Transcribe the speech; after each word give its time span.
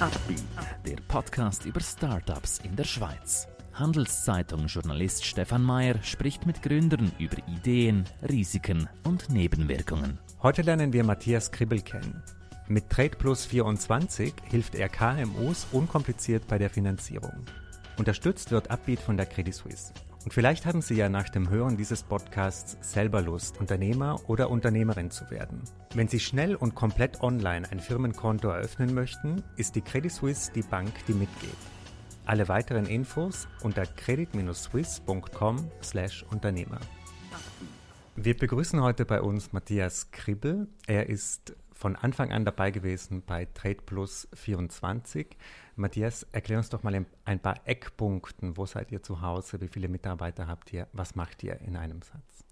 Upbeat, 0.00 0.44
der 0.86 0.96
Podcast 1.08 1.64
über 1.64 1.80
Startups 1.80 2.60
in 2.62 2.76
der 2.76 2.84
Schweiz. 2.84 3.48
Handelszeitung-Journalist 3.72 5.24
Stefan 5.24 5.64
Mayer 5.64 6.00
spricht 6.04 6.46
mit 6.46 6.62
Gründern 6.62 7.10
über 7.18 7.36
Ideen, 7.48 8.04
Risiken 8.28 8.88
und 9.02 9.28
Nebenwirkungen. 9.28 10.20
Heute 10.40 10.62
lernen 10.62 10.92
wir 10.92 11.02
Matthias 11.02 11.50
Kribbel 11.50 11.80
kennen. 11.80 12.22
Mit 12.68 12.88
Trade 12.90 13.16
Plus 13.18 13.44
24 13.46 14.34
hilft 14.44 14.76
er 14.76 14.88
KMUs 14.88 15.66
unkompliziert 15.72 16.46
bei 16.46 16.58
der 16.58 16.70
Finanzierung. 16.70 17.44
Unterstützt 17.96 18.52
wird 18.52 18.70
Upbeat 18.70 19.00
von 19.00 19.16
der 19.16 19.26
Credit 19.26 19.52
Suisse. 19.52 19.92
Und 20.24 20.34
vielleicht 20.34 20.66
haben 20.66 20.82
Sie 20.82 20.94
ja 20.94 21.08
nach 21.08 21.28
dem 21.28 21.48
Hören 21.48 21.76
dieses 21.76 22.02
Podcasts 22.02 22.76
selber 22.80 23.22
Lust, 23.22 23.60
Unternehmer 23.60 24.20
oder 24.28 24.50
Unternehmerin 24.50 25.10
zu 25.10 25.30
werden. 25.30 25.62
Wenn 25.94 26.08
Sie 26.08 26.20
schnell 26.20 26.54
und 26.54 26.74
komplett 26.74 27.22
online 27.22 27.70
ein 27.70 27.80
Firmenkonto 27.80 28.48
eröffnen 28.48 28.94
möchten, 28.94 29.42
ist 29.56 29.76
die 29.76 29.80
Credit 29.80 30.12
Suisse 30.12 30.52
die 30.52 30.62
Bank, 30.62 30.92
die 31.06 31.14
mitgeht. 31.14 31.56
Alle 32.26 32.48
weiteren 32.48 32.86
Infos 32.86 33.48
unter 33.62 33.86
credit-swiss.com/Unternehmer. 33.86 36.80
Wir 38.16 38.36
begrüßen 38.36 38.82
heute 38.82 39.04
bei 39.04 39.22
uns 39.22 39.52
Matthias 39.52 40.10
Kribbel. 40.10 40.66
Er 40.86 41.08
ist 41.08 41.54
von 41.72 41.94
Anfang 41.94 42.32
an 42.32 42.44
dabei 42.44 42.72
gewesen 42.72 43.22
bei 43.24 43.44
Trade 43.46 43.82
Plus 43.86 44.26
24. 44.34 45.36
Matthias, 45.78 46.26
erklär 46.32 46.58
uns 46.58 46.68
doch 46.68 46.82
mal 46.82 47.06
ein 47.24 47.38
paar 47.40 47.56
Eckpunkten. 47.64 48.56
Wo 48.56 48.66
seid 48.66 48.92
ihr 48.92 49.02
zu 49.02 49.22
Hause? 49.22 49.60
Wie 49.60 49.68
viele 49.68 49.88
Mitarbeiter 49.88 50.46
habt 50.46 50.72
ihr? 50.72 50.86
Was 50.92 51.14
macht 51.14 51.42
ihr 51.42 51.60
in 51.60 51.76
einem 51.76 52.02
Satz? 52.02 52.44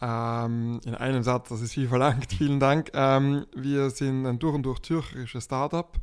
Ähm, 0.00 0.80
in 0.84 0.94
einem 0.94 1.22
Satz, 1.22 1.48
das 1.48 1.60
ist 1.60 1.74
viel 1.74 1.88
verlangt. 1.88 2.32
Vielen 2.38 2.60
Dank. 2.60 2.90
Ähm, 2.94 3.46
wir 3.54 3.90
sind 3.90 4.26
ein 4.26 4.38
durch 4.38 4.54
und 4.54 4.62
durch 4.64 4.80
zürcherisches 4.80 5.44
Startup. 5.44 5.98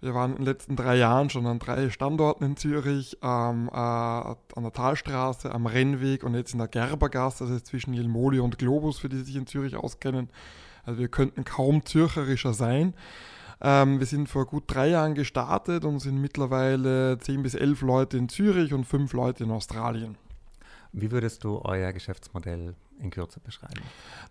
Wir 0.00 0.14
waren 0.14 0.32
in 0.32 0.38
den 0.38 0.46
letzten 0.46 0.74
drei 0.74 0.96
Jahren 0.96 1.30
schon 1.30 1.46
an 1.46 1.60
drei 1.60 1.88
Standorten 1.88 2.44
in 2.44 2.56
Zürich, 2.56 3.18
ähm, 3.22 3.70
äh, 3.72 3.76
an 3.76 4.36
der 4.56 4.72
Talstraße, 4.72 5.52
am 5.52 5.66
Rennweg 5.66 6.24
und 6.24 6.34
jetzt 6.34 6.54
in 6.54 6.58
der 6.58 6.66
Gerbergasse, 6.66 7.44
das 7.44 7.52
ist 7.52 7.66
zwischen 7.66 7.94
Jelmoli 7.94 8.40
und 8.40 8.58
Globus, 8.58 8.98
für 8.98 9.08
die 9.08 9.20
sich 9.20 9.36
in 9.36 9.46
Zürich 9.46 9.76
auskennen. 9.76 10.28
Also 10.84 10.98
wir 10.98 11.08
könnten 11.08 11.44
kaum 11.44 11.84
zürcherischer 11.84 12.52
sein. 12.52 12.94
Ähm, 13.64 14.00
wir 14.00 14.06
sind 14.06 14.28
vor 14.28 14.46
gut 14.46 14.64
drei 14.66 14.88
Jahren 14.88 15.14
gestartet 15.14 15.84
und 15.84 16.00
sind 16.00 16.20
mittlerweile 16.20 17.18
zehn 17.18 17.42
bis 17.44 17.54
elf 17.54 17.82
Leute 17.82 18.18
in 18.18 18.28
Zürich 18.28 18.74
und 18.74 18.84
fünf 18.84 19.12
Leute 19.12 19.44
in 19.44 19.52
Australien. 19.52 20.16
Wie 20.92 21.10
würdest 21.10 21.44
du 21.44 21.60
euer 21.64 21.92
Geschäftsmodell 21.92 22.74
in 22.98 23.10
Kürze 23.10 23.40
beschreiben? 23.40 23.80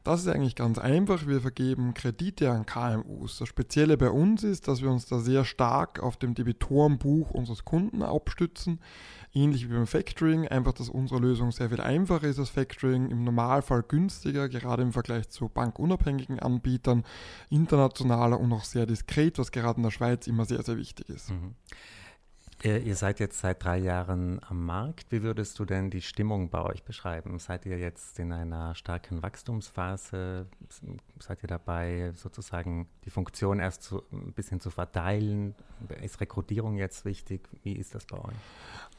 Das 0.03 0.21
ist 0.21 0.27
eigentlich 0.27 0.55
ganz 0.55 0.77
einfach. 0.77 1.25
Wir 1.25 1.41
vergeben 1.41 1.95
Kredite 1.95 2.51
an 2.51 2.67
KMUs. 2.67 3.39
Das 3.39 3.47
Spezielle 3.47 3.97
bei 3.97 4.11
uns 4.11 4.43
ist, 4.43 4.67
dass 4.67 4.81
wir 4.81 4.91
uns 4.91 5.07
da 5.07 5.19
sehr 5.19 5.43
stark 5.43 5.99
auf 5.99 6.17
dem 6.17 6.35
Debitorenbuch 6.35 7.31
unseres 7.31 7.65
Kunden 7.65 8.03
abstützen. 8.03 8.79
Ähnlich 9.33 9.69
wie 9.69 9.73
beim 9.73 9.87
Factoring, 9.87 10.47
einfach, 10.47 10.73
dass 10.73 10.89
unsere 10.89 11.19
Lösung 11.19 11.51
sehr 11.51 11.69
viel 11.69 11.81
einfacher 11.81 12.27
ist 12.27 12.37
als 12.37 12.49
Factoring, 12.49 13.09
im 13.09 13.23
Normalfall 13.23 13.81
günstiger, 13.81 14.47
gerade 14.47 14.83
im 14.83 14.91
Vergleich 14.91 15.29
zu 15.29 15.49
bankunabhängigen 15.49 16.39
Anbietern, 16.39 17.03
internationaler 17.49 18.39
und 18.39 18.53
auch 18.53 18.65
sehr 18.65 18.85
diskret, 18.85 19.39
was 19.39 19.51
gerade 19.51 19.77
in 19.77 19.83
der 19.83 19.91
Schweiz 19.91 20.27
immer 20.27 20.45
sehr, 20.45 20.61
sehr 20.63 20.77
wichtig 20.77 21.09
ist. 21.09 21.31
Mhm. 21.31 21.55
Ihr 22.63 22.95
seid 22.95 23.19
jetzt 23.19 23.39
seit 23.39 23.63
drei 23.63 23.79
Jahren 23.79 24.39
am 24.47 24.63
Markt. 24.65 25.11
Wie 25.11 25.23
würdest 25.23 25.57
du 25.57 25.65
denn 25.65 25.89
die 25.89 26.01
Stimmung 26.01 26.51
bei 26.51 26.61
euch 26.61 26.83
beschreiben? 26.83 27.39
Seid 27.39 27.65
ihr 27.65 27.79
jetzt 27.79 28.19
in 28.19 28.31
einer 28.31 28.75
starken 28.75 29.23
Wachstumsphase? 29.23 30.45
Seid 31.21 31.43
ihr 31.43 31.47
dabei, 31.47 32.11
sozusagen 32.15 32.87
die 33.05 33.09
Funktion 33.09 33.59
erst 33.59 33.83
zu, 33.83 34.03
ein 34.11 34.33
bisschen 34.33 34.59
zu 34.59 34.69
verteilen? 34.69 35.55
Ist 36.01 36.19
Rekrutierung 36.19 36.77
jetzt 36.77 37.05
wichtig? 37.05 37.47
Wie 37.63 37.73
ist 37.73 37.95
das 37.95 38.05
bei 38.05 38.17
euch? 38.17 38.35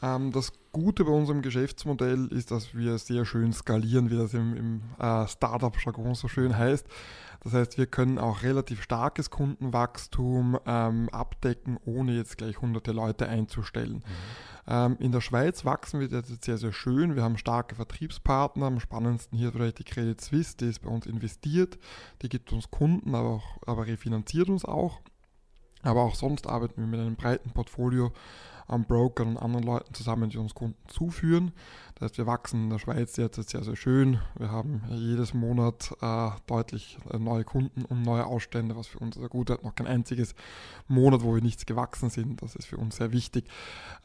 Ähm, 0.02 0.32
das 0.32 0.52
Gute 0.72 1.04
bei 1.04 1.12
unserem 1.12 1.42
Geschäftsmodell 1.42 2.28
ist, 2.28 2.50
dass 2.50 2.74
wir 2.74 2.98
sehr 2.98 3.24
schön 3.24 3.52
skalieren, 3.52 4.10
wie 4.10 4.16
das 4.16 4.34
im, 4.34 4.56
im 4.56 4.82
äh, 4.98 5.26
Startup-Jargon 5.26 6.14
so 6.14 6.28
schön 6.28 6.56
heißt. 6.56 6.86
Das 7.40 7.52
heißt, 7.52 7.76
wir 7.76 7.86
können 7.86 8.18
auch 8.18 8.42
relativ 8.42 8.82
starkes 8.82 9.30
Kundenwachstum 9.30 10.58
ähm, 10.64 11.08
abdecken, 11.10 11.78
ohne 11.84 12.12
jetzt 12.12 12.38
gleich 12.38 12.60
hunderte 12.60 12.92
Leute 12.92 13.28
einzustellen. 13.28 13.94
Mhm. 13.94 14.61
Ähm, 14.66 14.96
in 15.00 15.12
der 15.12 15.20
Schweiz 15.20 15.64
wachsen 15.64 16.00
wir 16.00 16.06
jetzt 16.06 16.44
sehr, 16.44 16.58
sehr 16.58 16.72
schön. 16.72 17.16
Wir 17.16 17.22
haben 17.22 17.38
starke 17.38 17.74
Vertriebspartner. 17.74 18.66
Am 18.66 18.80
spannendsten 18.80 19.38
hier 19.38 19.52
vielleicht 19.52 19.78
die 19.78 19.84
Credit 19.84 20.20
Suisse, 20.20 20.56
die 20.56 20.66
ist 20.66 20.80
bei 20.80 20.90
uns 20.90 21.06
investiert. 21.06 21.78
Die 22.22 22.28
gibt 22.28 22.52
uns 22.52 22.70
Kunden, 22.70 23.14
aber, 23.14 23.28
auch, 23.28 23.58
aber 23.66 23.86
refinanziert 23.86 24.48
uns 24.48 24.64
auch. 24.64 25.00
Aber 25.82 26.02
auch 26.02 26.14
sonst 26.14 26.46
arbeiten 26.46 26.80
wir 26.80 26.86
mit 26.86 27.00
einem 27.00 27.16
breiten 27.16 27.50
Portfolio 27.50 28.12
an 28.66 28.84
Brokern 28.84 29.28
und 29.28 29.36
anderen 29.36 29.64
Leuten 29.64 29.94
zusammen, 29.94 30.30
die 30.30 30.38
uns 30.38 30.54
Kunden 30.54 30.76
zuführen. 30.88 31.52
Das 31.94 32.10
heißt, 32.10 32.18
wir 32.18 32.26
wachsen 32.26 32.64
in 32.64 32.70
der 32.70 32.78
Schweiz 32.78 33.16
jetzt 33.16 33.50
sehr, 33.50 33.62
sehr 33.62 33.76
schön. 33.76 34.18
Wir 34.36 34.50
haben 34.50 34.82
jedes 34.90 35.34
Monat 35.34 35.94
äh, 36.00 36.30
deutlich 36.46 36.98
äh, 37.10 37.18
neue 37.18 37.44
Kunden 37.44 37.84
und 37.84 38.02
neue 38.02 38.26
Ausstände, 38.26 38.76
was 38.76 38.86
für 38.86 38.98
uns 38.98 39.16
sehr 39.16 39.28
gut 39.28 39.50
ist. 39.50 39.62
Noch 39.62 39.74
kein 39.74 39.86
einziges 39.86 40.34
Monat, 40.88 41.22
wo 41.22 41.34
wir 41.34 41.42
nichts 41.42 41.66
gewachsen 41.66 42.10
sind. 42.10 42.42
Das 42.42 42.56
ist 42.56 42.66
für 42.66 42.76
uns 42.76 42.96
sehr 42.96 43.12
wichtig. 43.12 43.44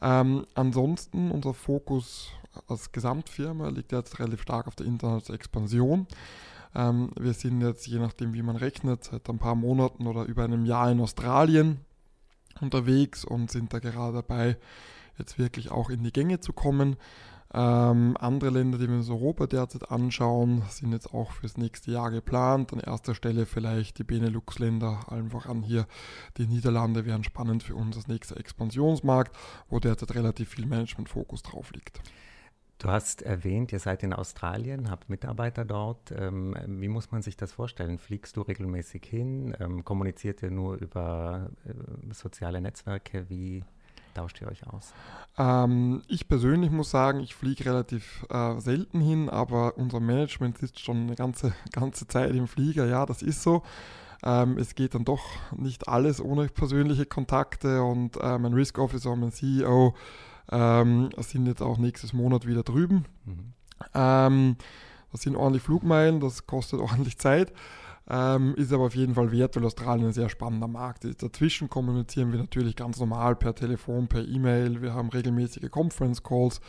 Ähm, 0.00 0.46
ansonsten, 0.54 1.30
unser 1.30 1.54
Fokus 1.54 2.28
als 2.66 2.92
Gesamtfirma 2.92 3.68
liegt 3.68 3.92
jetzt 3.92 4.18
relativ 4.18 4.42
stark 4.42 4.66
auf 4.66 4.76
der 4.76 4.86
internationalen 4.86 5.38
Expansion. 5.40 6.06
Ähm, 6.74 7.10
wir 7.18 7.32
sind 7.32 7.60
jetzt, 7.60 7.86
je 7.86 7.98
nachdem 7.98 8.34
wie 8.34 8.42
man 8.42 8.56
rechnet, 8.56 9.04
seit 9.04 9.28
ein 9.28 9.38
paar 9.38 9.54
Monaten 9.54 10.06
oder 10.06 10.24
über 10.24 10.44
einem 10.44 10.64
Jahr 10.64 10.90
in 10.90 11.00
Australien 11.00 11.80
unterwegs 12.62 13.24
und 13.24 13.50
sind 13.50 13.72
da 13.72 13.78
gerade 13.78 14.14
dabei, 14.14 14.56
jetzt 15.18 15.38
wirklich 15.38 15.70
auch 15.70 15.90
in 15.90 16.02
die 16.02 16.12
Gänge 16.12 16.40
zu 16.40 16.52
kommen. 16.52 16.96
Ähm, 17.54 18.14
andere 18.20 18.50
Länder, 18.50 18.76
die 18.76 18.88
wir 18.88 18.96
uns 18.96 19.08
Europa 19.08 19.46
derzeit 19.46 19.90
anschauen, 19.90 20.62
sind 20.68 20.92
jetzt 20.92 21.14
auch 21.14 21.32
fürs 21.32 21.56
nächste 21.56 21.90
Jahr 21.90 22.10
geplant. 22.10 22.74
An 22.74 22.80
erster 22.80 23.14
Stelle 23.14 23.46
vielleicht 23.46 23.98
die 23.98 24.04
Benelux-Länder, 24.04 25.06
allen 25.06 25.30
voran 25.30 25.62
hier 25.62 25.86
die 26.36 26.46
Niederlande 26.46 27.06
wären 27.06 27.24
spannend 27.24 27.62
für 27.62 27.74
uns 27.74 27.96
als 27.96 28.06
nächster 28.06 28.36
Expansionsmarkt, 28.36 29.34
wo 29.70 29.78
derzeit 29.78 30.14
relativ 30.14 30.50
viel 30.50 30.66
Management-Fokus 30.66 31.42
drauf 31.42 31.72
liegt. 31.72 32.00
Du 32.78 32.88
hast 32.88 33.22
erwähnt, 33.22 33.72
ihr 33.72 33.80
seid 33.80 34.04
in 34.04 34.12
Australien, 34.12 34.88
habt 34.88 35.10
Mitarbeiter 35.10 35.64
dort. 35.64 36.12
Ähm, 36.16 36.56
wie 36.80 36.86
muss 36.86 37.10
man 37.10 37.22
sich 37.22 37.36
das 37.36 37.50
vorstellen? 37.50 37.98
Fliegst 37.98 38.36
du 38.36 38.42
regelmäßig 38.42 39.04
hin? 39.04 39.52
Ähm, 39.58 39.84
kommuniziert 39.84 40.44
ihr 40.44 40.52
nur 40.52 40.76
über 40.76 41.50
äh, 41.66 42.14
soziale 42.14 42.60
Netzwerke? 42.60 43.28
Wie 43.28 43.64
tauscht 44.14 44.40
ihr 44.40 44.46
euch 44.46 44.64
aus? 44.68 44.94
Ähm, 45.36 46.02
ich 46.06 46.28
persönlich 46.28 46.70
muss 46.70 46.92
sagen, 46.92 47.18
ich 47.18 47.34
fliege 47.34 47.64
relativ 47.64 48.24
äh, 48.30 48.60
selten 48.60 49.00
hin, 49.00 49.28
aber 49.28 49.76
unser 49.76 49.98
Management 49.98 50.58
sitzt 50.58 50.78
schon 50.78 50.98
eine 50.98 51.16
ganze, 51.16 51.52
ganze 51.72 52.06
Zeit 52.06 52.30
im 52.30 52.46
Flieger. 52.46 52.86
Ja, 52.86 53.06
das 53.06 53.22
ist 53.22 53.42
so. 53.42 53.64
Ähm, 54.22 54.56
es 54.56 54.76
geht 54.76 54.94
dann 54.94 55.04
doch 55.04 55.24
nicht 55.56 55.88
alles 55.88 56.20
ohne 56.20 56.46
persönliche 56.46 57.06
Kontakte 57.06 57.82
und 57.82 58.16
äh, 58.18 58.38
mein 58.38 58.52
Risk 58.52 58.78
Officer, 58.78 59.16
mein 59.16 59.32
CEO, 59.32 59.94
ähm, 60.50 61.10
sind 61.18 61.46
jetzt 61.46 61.62
auch 61.62 61.78
nächstes 61.78 62.12
Monat 62.12 62.46
wieder 62.46 62.62
drüben. 62.62 63.04
Mhm. 63.24 63.52
Ähm, 63.94 64.56
das 65.12 65.22
sind 65.22 65.36
ordentlich 65.36 65.62
Flugmeilen, 65.62 66.20
das 66.20 66.46
kostet 66.46 66.80
ordentlich 66.80 67.18
Zeit. 67.18 67.52
Ähm, 68.10 68.54
ist 68.54 68.72
aber 68.72 68.84
auf 68.84 68.94
jeden 68.94 69.14
Fall 69.14 69.32
wert, 69.32 69.54
weil 69.54 69.66
Australien 69.66 70.06
ein 70.06 70.12
sehr 70.12 70.30
spannender 70.30 70.68
Markt 70.68 71.04
ist. 71.04 71.22
Dazwischen 71.22 71.68
kommunizieren 71.68 72.32
wir 72.32 72.38
natürlich 72.38 72.74
ganz 72.74 72.98
normal 72.98 73.36
per 73.36 73.54
Telefon, 73.54 74.08
per 74.08 74.26
E-Mail. 74.26 74.80
Wir 74.80 74.94
haben 74.94 75.10
regelmäßige 75.10 75.70
Conference 75.70 76.22
Calls, 76.22 76.62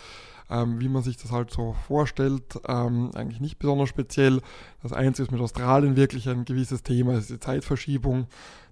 ähm, 0.50 0.81
wie 0.81 0.90
man 0.90 1.01
sich 1.01 1.16
das 1.16 1.31
halt 1.31 1.50
so 1.50 1.78
vorstellt. 1.88 2.59
Ähm, 2.67 3.11
eigentlich 3.16 3.40
nicht 3.40 3.57
besonders 3.57 3.88
speziell. 3.88 4.41
Das 4.84 4.91
Einzige 4.91 5.28
ist 5.28 5.31
mit 5.31 5.40
Australien 5.40 5.96
wirklich 5.96 6.28
ein 6.28 6.44
gewisses 6.44 6.84
Thema, 6.84 7.17
ist 7.17 7.29
die 7.29 7.40
Zeitverschiebung. 7.40 8.28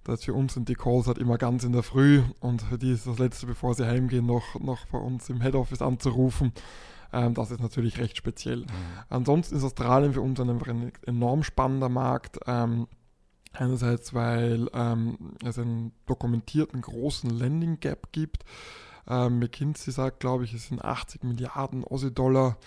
Das 0.08 0.24
für 0.24 0.34
uns 0.34 0.54
sind 0.54 0.70
die 0.70 0.76
Calls 0.76 1.08
halt 1.08 1.18
immer 1.18 1.38
ganz 1.38 1.66
in 1.66 1.74
der 1.74 1.84
Früh 1.84 2.24
und 2.40 2.62
für 2.62 2.78
die 2.78 2.94
ist 2.94 3.08
das 3.08 3.20
Letzte, 3.20 3.46
bevor 3.46 3.74
sie 3.74 3.86
heimgehen, 3.86 4.26
noch, 4.26 4.58
noch 4.60 4.86
bei 4.86 4.98
uns 4.98 5.30
im 5.30 5.42
Head 5.42 5.56
Office 5.56 5.82
anzurufen. 5.82 6.54
Ähm, 7.12 7.34
das 7.34 7.52
ist 7.52 7.62
natürlich 7.62 8.00
recht 8.00 8.16
speziell. 8.16 8.62
Mhm. 8.62 8.68
Ansonsten 9.10 9.58
ist 9.58 9.64
Australien 9.64 10.14
für 10.14 10.22
uns 10.22 10.40
ein, 10.40 10.50
ein 10.50 10.92
enorm 11.06 11.44
spannender 11.44 11.90
Markt. 11.90 12.40
Ähm, 12.48 12.88
einerseits, 13.52 14.14
weil 14.14 14.70
ähm, 14.74 15.18
es 15.44 15.60
einen 15.60 15.92
dokumentierten 16.06 16.82
großen 16.82 17.30
Landing 17.30 17.80
Gap 17.80 18.14
gibt. 18.14 18.46
Ähm, 19.10 19.40
McKinsey 19.40 19.92
sagt, 19.92 20.22
glaube 20.22 20.46
ich, 20.46 20.54
es 20.54 20.68
sind 20.68 20.84
80 20.84 21.24
Milliarden 21.24 21.84
Aussie-Dollar, 21.84 22.58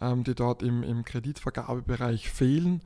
ähm, 0.00 0.24
die 0.24 0.34
dort 0.34 0.62
im, 0.62 0.82
im 0.82 1.04
Kreditvergabebereich 1.04 2.28
fehlen. 2.30 2.82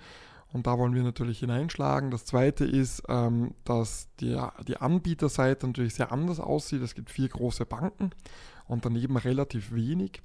Und 0.53 0.67
da 0.67 0.79
wollen 0.79 0.95
wir 0.95 1.03
natürlich 1.03 1.39
hineinschlagen. 1.41 2.11
Das 2.11 2.25
zweite 2.25 2.65
ist, 2.65 3.03
ähm, 3.09 3.55
dass 3.65 4.09
die, 4.21 4.39
die 4.67 4.77
Anbieterseite 4.77 5.67
natürlich 5.67 5.95
sehr 5.95 6.13
anders 6.13 6.41
aussieht. 6.41 6.83
Es 6.83 6.95
gibt 6.95 7.11
vier 7.11 7.29
große 7.29 7.65
Banken 7.65 8.11
und 8.67 8.85
daneben 8.85 9.17
relativ 9.17 9.73
wenig. 9.73 10.23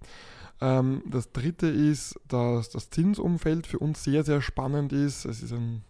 Ähm, 0.59 1.03
das 1.06 1.31
dritte 1.31 1.68
ist, 1.68 2.19
dass 2.27 2.69
das 2.69 2.89
Zinsumfeld 2.89 3.68
für 3.68 3.79
uns 3.79 4.03
sehr, 4.03 4.24
sehr 4.24 4.41
spannend 4.41 4.91
ist. 4.91 5.25
Es 5.25 5.41
ist 5.41 5.53
ein 5.53 5.83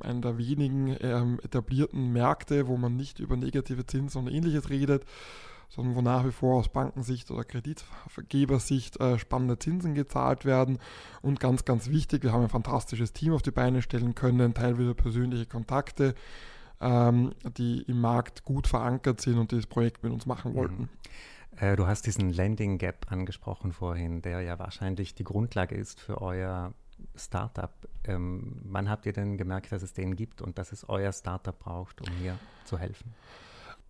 einer 0.00 0.20
der 0.20 0.38
wenigen 0.38 0.96
ähm, 1.00 1.40
etablierten 1.42 2.12
Märkte, 2.12 2.66
wo 2.66 2.76
man 2.76 2.96
nicht 2.96 3.20
über 3.20 3.36
negative 3.36 3.86
Zinsen 3.86 4.22
und 4.22 4.28
ähnliches 4.28 4.70
redet, 4.70 5.04
sondern 5.74 5.94
wo 5.94 6.02
nach 6.02 6.26
wie 6.26 6.32
vor 6.32 6.56
aus 6.56 6.68
Bankensicht 6.68 7.30
oder 7.30 7.44
Kreditgebersicht 7.44 9.00
äh, 9.00 9.18
spannende 9.18 9.58
Zinsen 9.58 9.94
gezahlt 9.94 10.44
werden. 10.44 10.78
Und 11.22 11.40
ganz, 11.40 11.64
ganz 11.64 11.88
wichtig, 11.88 12.22
wir 12.22 12.32
haben 12.32 12.42
ein 12.42 12.50
fantastisches 12.50 13.14
Team 13.14 13.32
auf 13.32 13.40
die 13.40 13.50
Beine 13.50 13.80
stellen 13.80 14.14
können, 14.14 14.52
teilweise 14.52 14.94
persönliche 14.94 15.46
Kontakte, 15.46 16.14
ähm, 16.80 17.32
die 17.56 17.82
im 17.82 18.00
Markt 18.02 18.44
gut 18.44 18.66
verankert 18.66 19.22
sind 19.22 19.38
und 19.38 19.50
dieses 19.50 19.66
Projekt 19.66 20.02
mit 20.02 20.12
uns 20.12 20.26
machen 20.26 20.54
wollten. 20.54 20.82
Mhm. 20.82 20.88
Äh, 21.56 21.76
du 21.76 21.86
hast 21.86 22.06
diesen 22.06 22.30
Landing 22.30 22.76
Gap 22.76 23.10
angesprochen 23.10 23.72
vorhin, 23.72 24.20
der 24.20 24.42
ja 24.42 24.58
wahrscheinlich 24.58 25.14
die 25.14 25.24
Grundlage 25.24 25.74
ist 25.74 26.00
für 26.00 26.20
euer 26.20 26.74
Startup. 27.16 27.72
Ähm, 28.04 28.60
wann 28.64 28.90
habt 28.90 29.06
ihr 29.06 29.14
denn 29.14 29.38
gemerkt, 29.38 29.72
dass 29.72 29.82
es 29.82 29.94
den 29.94 30.16
gibt 30.16 30.42
und 30.42 30.58
dass 30.58 30.70
es 30.70 30.86
euer 30.88 31.12
Startup 31.12 31.58
braucht, 31.58 32.02
um 32.02 32.14
hier 32.16 32.38
zu 32.66 32.78
helfen? 32.78 33.14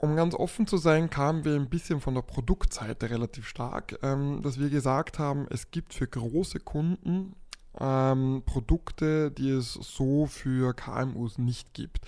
Um 0.04 0.16
ganz 0.16 0.34
offen 0.34 0.66
zu 0.66 0.78
sein, 0.78 1.10
kamen 1.10 1.44
wir 1.44 1.54
ein 1.54 1.68
bisschen 1.68 2.00
von 2.00 2.14
der 2.16 2.22
Produktseite 2.22 3.08
relativ 3.08 3.46
stark, 3.46 4.00
ähm, 4.02 4.42
dass 4.42 4.58
wir 4.58 4.68
gesagt 4.68 5.20
haben, 5.20 5.46
es 5.48 5.70
gibt 5.70 5.94
für 5.94 6.08
große 6.08 6.58
Kunden 6.58 7.36
ähm, 7.78 8.42
Produkte, 8.44 9.30
die 9.30 9.50
es 9.50 9.74
so 9.74 10.26
für 10.26 10.74
KMUs 10.74 11.38
nicht 11.38 11.72
gibt. 11.72 12.04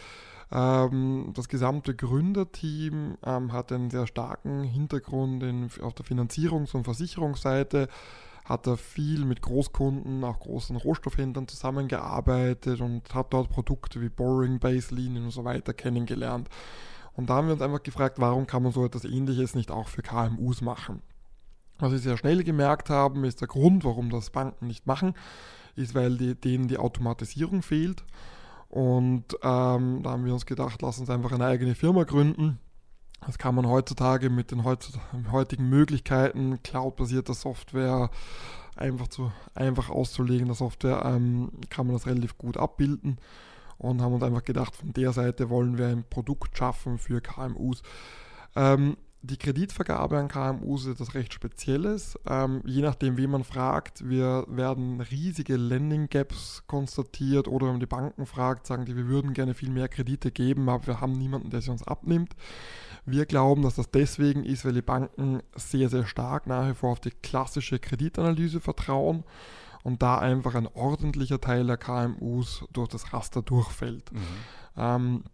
Ähm, 0.50 1.30
das 1.34 1.48
gesamte 1.48 1.94
Gründerteam 1.94 3.16
ähm, 3.24 3.52
hat 3.52 3.70
einen 3.70 3.90
sehr 3.90 4.08
starken 4.08 4.64
Hintergrund 4.64 5.44
in, 5.44 5.70
auf 5.80 5.94
der 5.94 6.04
Finanzierungs- 6.04 6.74
und 6.74 6.82
Versicherungsseite, 6.82 7.86
hat 8.44 8.66
da 8.66 8.74
viel 8.74 9.24
mit 9.24 9.40
Großkunden, 9.40 10.24
auch 10.24 10.40
großen 10.40 10.74
Rohstoffhändlern 10.74 11.46
zusammengearbeitet 11.46 12.80
und 12.80 13.14
hat 13.14 13.32
dort 13.32 13.50
Produkte 13.50 14.00
wie 14.00 14.08
Boring, 14.08 14.58
Baselinien 14.58 15.26
und 15.26 15.30
so 15.30 15.44
weiter 15.44 15.72
kennengelernt. 15.74 16.48
Und 17.14 17.30
da 17.30 17.36
haben 17.36 17.46
wir 17.46 17.54
uns 17.54 17.62
einfach 17.62 17.82
gefragt, 17.82 18.18
warum 18.18 18.46
kann 18.46 18.62
man 18.62 18.72
so 18.72 18.84
etwas 18.84 19.04
Ähnliches 19.04 19.54
nicht 19.54 19.70
auch 19.70 19.88
für 19.88 20.02
KMUs 20.02 20.60
machen? 20.60 21.02
Was 21.78 21.92
wir 21.92 21.98
sehr 21.98 22.16
schnell 22.16 22.42
gemerkt 22.44 22.90
haben, 22.90 23.24
ist 23.24 23.40
der 23.40 23.48
Grund, 23.48 23.84
warum 23.84 24.10
das 24.10 24.30
Banken 24.30 24.66
nicht 24.66 24.86
machen, 24.86 25.14
ist, 25.76 25.94
weil 25.94 26.16
die, 26.16 26.34
denen 26.34 26.68
die 26.68 26.78
Automatisierung 26.78 27.62
fehlt. 27.62 28.04
Und 28.68 29.24
ähm, 29.42 30.02
da 30.02 30.10
haben 30.10 30.24
wir 30.24 30.32
uns 30.32 30.46
gedacht, 30.46 30.82
lass 30.82 30.98
uns 30.98 31.10
einfach 31.10 31.32
eine 31.32 31.46
eigene 31.46 31.74
Firma 31.74 32.04
gründen. 32.04 32.58
Das 33.26 33.38
kann 33.38 33.54
man 33.54 33.68
heutzutage 33.68 34.28
mit 34.28 34.50
den 34.50 34.64
heutigen 34.64 35.68
Möglichkeiten, 35.68 36.62
cloud-basierter 36.62 37.34
Software, 37.34 38.10
einfach, 38.76 39.08
zu, 39.08 39.32
einfach 39.54 39.88
auszulegender 39.88 40.54
Software, 40.54 41.02
ähm, 41.04 41.50
kann 41.70 41.86
man 41.86 41.94
das 41.94 42.06
relativ 42.06 42.36
gut 42.36 42.56
abbilden 42.56 43.18
und 43.84 44.02
haben 44.02 44.14
uns 44.14 44.22
einfach 44.22 44.44
gedacht, 44.44 44.74
von 44.76 44.92
der 44.92 45.12
Seite 45.12 45.50
wollen 45.50 45.78
wir 45.78 45.88
ein 45.88 46.04
Produkt 46.08 46.56
schaffen 46.56 46.98
für 46.98 47.20
KMUs. 47.20 47.82
Ähm, 48.56 48.96
die 49.26 49.38
Kreditvergabe 49.38 50.18
an 50.18 50.28
KMUs 50.28 50.84
ist 50.84 50.94
etwas 50.94 51.14
recht 51.14 51.32
Spezielles. 51.32 52.18
Ähm, 52.28 52.60
je 52.66 52.82
nachdem, 52.82 53.16
wie 53.16 53.26
man 53.26 53.42
fragt, 53.42 54.06
wir 54.06 54.44
werden 54.48 55.00
riesige 55.00 55.56
Lending 55.56 56.08
Gaps 56.10 56.62
konstatiert 56.66 57.48
oder 57.48 57.66
wenn 57.66 57.74
man 57.74 57.80
die 57.80 57.86
Banken 57.86 58.26
fragt, 58.26 58.66
sagen 58.66 58.84
die, 58.84 58.96
wir 58.96 59.06
würden 59.06 59.32
gerne 59.32 59.54
viel 59.54 59.70
mehr 59.70 59.88
Kredite 59.88 60.30
geben, 60.30 60.68
aber 60.68 60.86
wir 60.86 61.00
haben 61.00 61.12
niemanden, 61.12 61.48
der 61.48 61.62
sie 61.62 61.70
uns 61.70 61.82
abnimmt. 61.82 62.36
Wir 63.06 63.24
glauben, 63.24 63.62
dass 63.62 63.76
das 63.76 63.90
deswegen 63.90 64.44
ist, 64.44 64.66
weil 64.66 64.74
die 64.74 64.82
Banken 64.82 65.42
sehr, 65.56 65.88
sehr 65.88 66.04
stark 66.04 66.46
nach 66.46 66.68
wie 66.68 66.74
vor 66.74 66.92
auf 66.92 67.00
die 67.00 67.10
klassische 67.10 67.78
Kreditanalyse 67.78 68.60
vertrauen 68.60 69.24
und 69.84 70.02
da 70.02 70.18
einfach 70.18 70.54
ein 70.54 70.66
ordentlicher 70.66 71.40
Teil 71.40 71.66
der 71.66 71.76
KMUs 71.76 72.64
durch 72.72 72.88
das 72.88 73.12
Raster 73.12 73.42
durchfällt. 73.42 74.12
Mhm. 74.12 74.18
Ähm, 74.76 75.24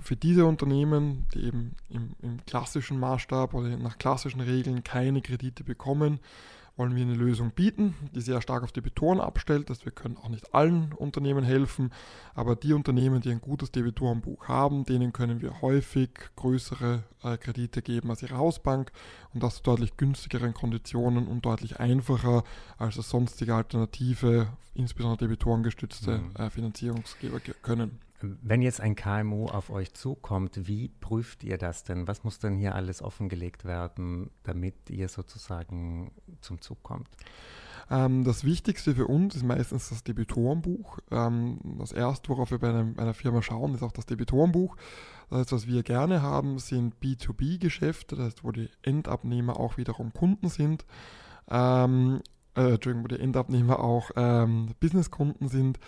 für 0.00 0.16
diese 0.16 0.46
Unternehmen, 0.46 1.26
die 1.34 1.44
eben 1.44 1.76
im, 1.88 2.16
im, 2.20 2.44
klassischen 2.46 2.98
Maßstab 2.98 3.54
oder 3.54 3.76
nach 3.76 3.98
klassischen 3.98 4.40
Regeln 4.40 4.82
keine 4.82 5.22
Kredite 5.22 5.62
bekommen, 5.62 6.20
wollen 6.76 6.94
wir 6.94 7.02
eine 7.02 7.14
Lösung 7.14 7.50
bieten, 7.52 7.94
die 8.14 8.20
sehr 8.20 8.42
stark 8.42 8.62
auf 8.62 8.72
Debitoren 8.72 9.20
abstellt. 9.20 9.70
dass 9.70 9.84
wir 9.84 9.92
können 9.92 10.16
auch 10.16 10.28
nicht 10.28 10.54
allen 10.54 10.92
Unternehmen 10.92 11.44
helfen, 11.44 11.90
aber 12.34 12.54
die 12.54 12.72
Unternehmen, 12.72 13.20
die 13.20 13.30
ein 13.30 13.40
gutes 13.40 13.72
Debitorenbuch 13.72 14.48
haben, 14.48 14.84
denen 14.84 15.12
können 15.12 15.40
wir 15.40 15.62
häufig 15.62 16.10
größere 16.36 17.02
äh, 17.22 17.36
Kredite 17.38 17.82
geben 17.82 18.10
als 18.10 18.22
ihre 18.22 18.36
Hausbank 18.36 18.92
und 19.32 19.42
das 19.42 19.56
zu 19.56 19.62
deutlich 19.62 19.96
günstigeren 19.96 20.54
Konditionen 20.54 21.26
und 21.26 21.44
deutlich 21.44 21.80
einfacher 21.80 22.44
als 22.78 22.96
es 22.96 23.08
sonstige 23.08 23.54
Alternative, 23.54 24.48
insbesondere 24.74 25.28
debitorengestützte 25.28 26.18
mhm. 26.18 26.36
äh, 26.36 26.50
Finanzierungsgeber 26.50 27.40
können. 27.62 28.05
Wenn 28.20 28.62
jetzt 28.62 28.80
ein 28.80 28.94
KMU 28.94 29.46
auf 29.46 29.70
euch 29.70 29.92
zukommt, 29.92 30.66
wie 30.66 30.88
prüft 30.88 31.44
ihr 31.44 31.58
das 31.58 31.84
denn? 31.84 32.08
Was 32.08 32.24
muss 32.24 32.38
denn 32.38 32.56
hier 32.56 32.74
alles 32.74 33.02
offengelegt 33.02 33.64
werden, 33.64 34.30
damit 34.42 34.88
ihr 34.88 35.08
sozusagen 35.08 36.12
zum 36.40 36.60
Zug 36.60 36.82
kommt? 36.82 37.08
Ähm, 37.90 38.24
das 38.24 38.44
Wichtigste 38.44 38.94
für 38.94 39.06
uns 39.06 39.36
ist 39.36 39.44
meistens 39.44 39.88
das 39.90 40.02
Debitorenbuch. 40.02 40.98
Ähm, 41.10 41.58
das 41.78 41.92
erste, 41.92 42.30
worauf 42.30 42.50
wir 42.50 42.58
bei, 42.58 42.70
einem, 42.70 42.98
einer 42.98 43.14
Firma 43.14 43.42
schauen, 43.42 43.74
ist 43.74 43.82
auch 43.82 43.92
das 43.92 44.06
Debitorenbuch. 44.06 44.76
Das 45.30 45.40
heißt, 45.40 45.52
was 45.52 45.66
wir 45.66 45.82
gerne 45.82 46.22
haben, 46.22 46.58
sind 46.58 46.94
B2B-Geschäfte, 47.02 48.16
das 48.16 48.26
heißt, 48.26 48.44
wo 48.44 48.52
die 48.52 48.70
Endabnehmer 48.82 49.58
auch 49.58 49.76
wiederum 49.76 50.12
Kunden 50.12 50.48
sind. 50.48 50.84
Ähm, 51.48 52.22
äh, 52.56 52.72
Entschuldigung, 52.72 53.04
wo 53.04 53.08
die 53.08 53.20
Endabnehmer 53.20 53.80
auch 53.80 54.10
ähm, 54.16 54.70
Businesskunden 54.80 55.48
sind. 55.48 55.78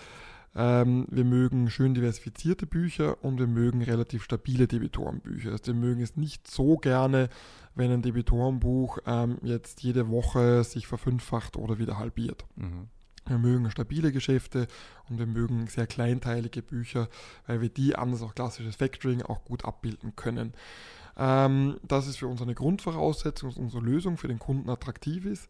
Ähm, 0.61 1.07
wir 1.09 1.25
mögen 1.25 1.71
schön 1.71 1.95
diversifizierte 1.95 2.67
Bücher 2.67 3.23
und 3.23 3.39
wir 3.39 3.47
mögen 3.47 3.81
relativ 3.81 4.25
stabile 4.25 4.67
Debitorenbücher. 4.67 5.53
Also 5.53 5.69
wir 5.69 5.75
mögen 5.75 6.03
es 6.03 6.17
nicht 6.17 6.51
so 6.51 6.77
gerne, 6.77 7.29
wenn 7.77 7.93
ein 7.93 8.03
Debitorenbuch 8.03 8.99
ähm, 9.07 9.39
jetzt 9.43 9.85
jede 9.85 10.09
Woche 10.09 10.65
sich 10.65 10.89
verfünffacht 10.89 11.57
oder 11.57 11.79
wieder 11.79 11.97
halbiert. 11.97 12.45
Mhm. 12.57 12.89
Wir 13.29 13.39
mögen 13.39 13.71
stabile 13.71 14.11
Geschäfte 14.11 14.67
und 15.09 15.21
wir 15.21 15.27
mögen 15.27 15.69
sehr 15.69 15.87
kleinteilige 15.87 16.63
Bücher, 16.63 17.09
weil 17.47 17.61
wir 17.61 17.69
die 17.69 17.95
anders 17.95 18.23
auch 18.23 18.35
klassisches 18.35 18.75
Factoring 18.75 19.23
auch 19.23 19.45
gut 19.45 19.65
abbilden 19.65 20.17
können. 20.17 20.55
Ähm, 21.19 21.79
das 21.83 22.07
ist 22.07 22.19
für 22.19 22.29
uns 22.29 22.41
eine 22.41 22.55
Grundvoraussetzung, 22.55 23.51
dass 23.51 23.59
unsere 23.59 23.83
Lösung 23.83 24.17
für 24.17 24.29
den 24.29 24.39
Kunden 24.39 24.71
attraktiv 24.71 25.27
ist. 25.27 25.49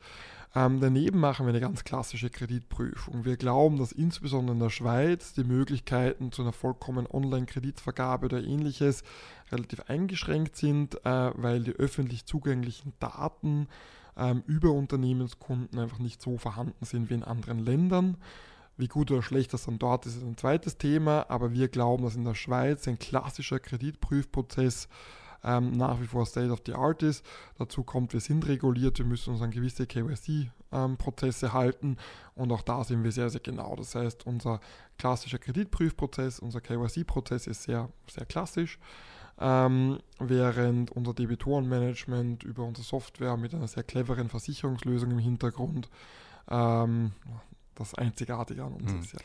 Ähm, 0.54 0.80
daneben 0.80 1.20
machen 1.20 1.44
wir 1.44 1.50
eine 1.50 1.60
ganz 1.60 1.84
klassische 1.84 2.30
Kreditprüfung. 2.30 3.26
Wir 3.26 3.36
glauben, 3.36 3.76
dass 3.76 3.92
insbesondere 3.92 4.54
in 4.54 4.60
der 4.60 4.70
Schweiz 4.70 5.34
die 5.34 5.44
Möglichkeiten 5.44 6.32
zu 6.32 6.40
einer 6.40 6.54
vollkommen 6.54 7.06
Online-Kreditvergabe 7.06 8.26
oder 8.26 8.42
ähnliches 8.42 9.02
relativ 9.52 9.80
eingeschränkt 9.88 10.56
sind, 10.56 10.94
äh, 11.04 11.30
weil 11.34 11.62
die 11.62 11.72
öffentlich 11.72 12.24
zugänglichen 12.24 12.94
Daten 12.98 13.68
ähm, 14.16 14.42
über 14.46 14.70
Unternehmenskunden 14.70 15.78
einfach 15.78 15.98
nicht 15.98 16.22
so 16.22 16.38
vorhanden 16.38 16.84
sind 16.84 17.10
wie 17.10 17.14
in 17.14 17.24
anderen 17.24 17.58
Ländern. 17.58 18.16
Wie 18.78 18.88
gut 18.88 19.10
oder 19.10 19.22
schlecht 19.22 19.52
das 19.52 19.64
dann 19.64 19.78
dort 19.78 20.06
ist, 20.06 20.16
ist 20.16 20.22
ein 20.22 20.36
zweites 20.36 20.78
Thema, 20.78 21.26
aber 21.28 21.52
wir 21.52 21.68
glauben, 21.68 22.04
dass 22.04 22.14
in 22.14 22.24
der 22.24 22.34
Schweiz 22.34 22.86
ein 22.88 22.98
klassischer 22.98 23.58
Kreditprüfprozess 23.58 24.88
ähm, 25.44 25.72
nach 25.72 26.00
wie 26.00 26.06
vor 26.06 26.26
State 26.26 26.50
of 26.50 26.60
the 26.66 26.74
Art 26.74 27.02
ist. 27.02 27.24
Dazu 27.58 27.82
kommt, 27.82 28.12
wir 28.12 28.20
sind 28.20 28.46
reguliert, 28.46 28.98
wir 28.98 29.06
müssen 29.06 29.32
uns 29.32 29.42
an 29.42 29.50
gewisse 29.50 29.86
KYC-Prozesse 29.86 31.46
ähm, 31.46 31.52
halten 31.52 31.96
und 32.34 32.52
auch 32.52 32.62
da 32.62 32.84
sind 32.84 33.04
wir 33.04 33.12
sehr, 33.12 33.30
sehr 33.30 33.40
genau. 33.40 33.76
Das 33.76 33.94
heißt, 33.94 34.26
unser 34.26 34.60
klassischer 34.98 35.38
Kreditprüfprozess, 35.38 36.40
unser 36.40 36.60
KYC-Prozess 36.60 37.46
ist 37.46 37.64
sehr, 37.64 37.88
sehr 38.10 38.26
klassisch. 38.26 38.78
Ähm, 39.40 40.00
während 40.18 40.90
unser 40.90 41.14
Debitorenmanagement 41.14 42.42
über 42.42 42.64
unsere 42.64 42.84
Software 42.84 43.36
mit 43.36 43.54
einer 43.54 43.68
sehr 43.68 43.84
cleveren 43.84 44.28
Versicherungslösung 44.28 45.12
im 45.12 45.20
Hintergrund 45.20 45.88
ähm, 46.50 47.12
das 47.76 47.94
Einzigartige 47.94 48.64
an 48.64 48.72
uns 48.72 48.90
hm. 48.90 49.00
ist. 49.00 49.12
Ja. 49.12 49.20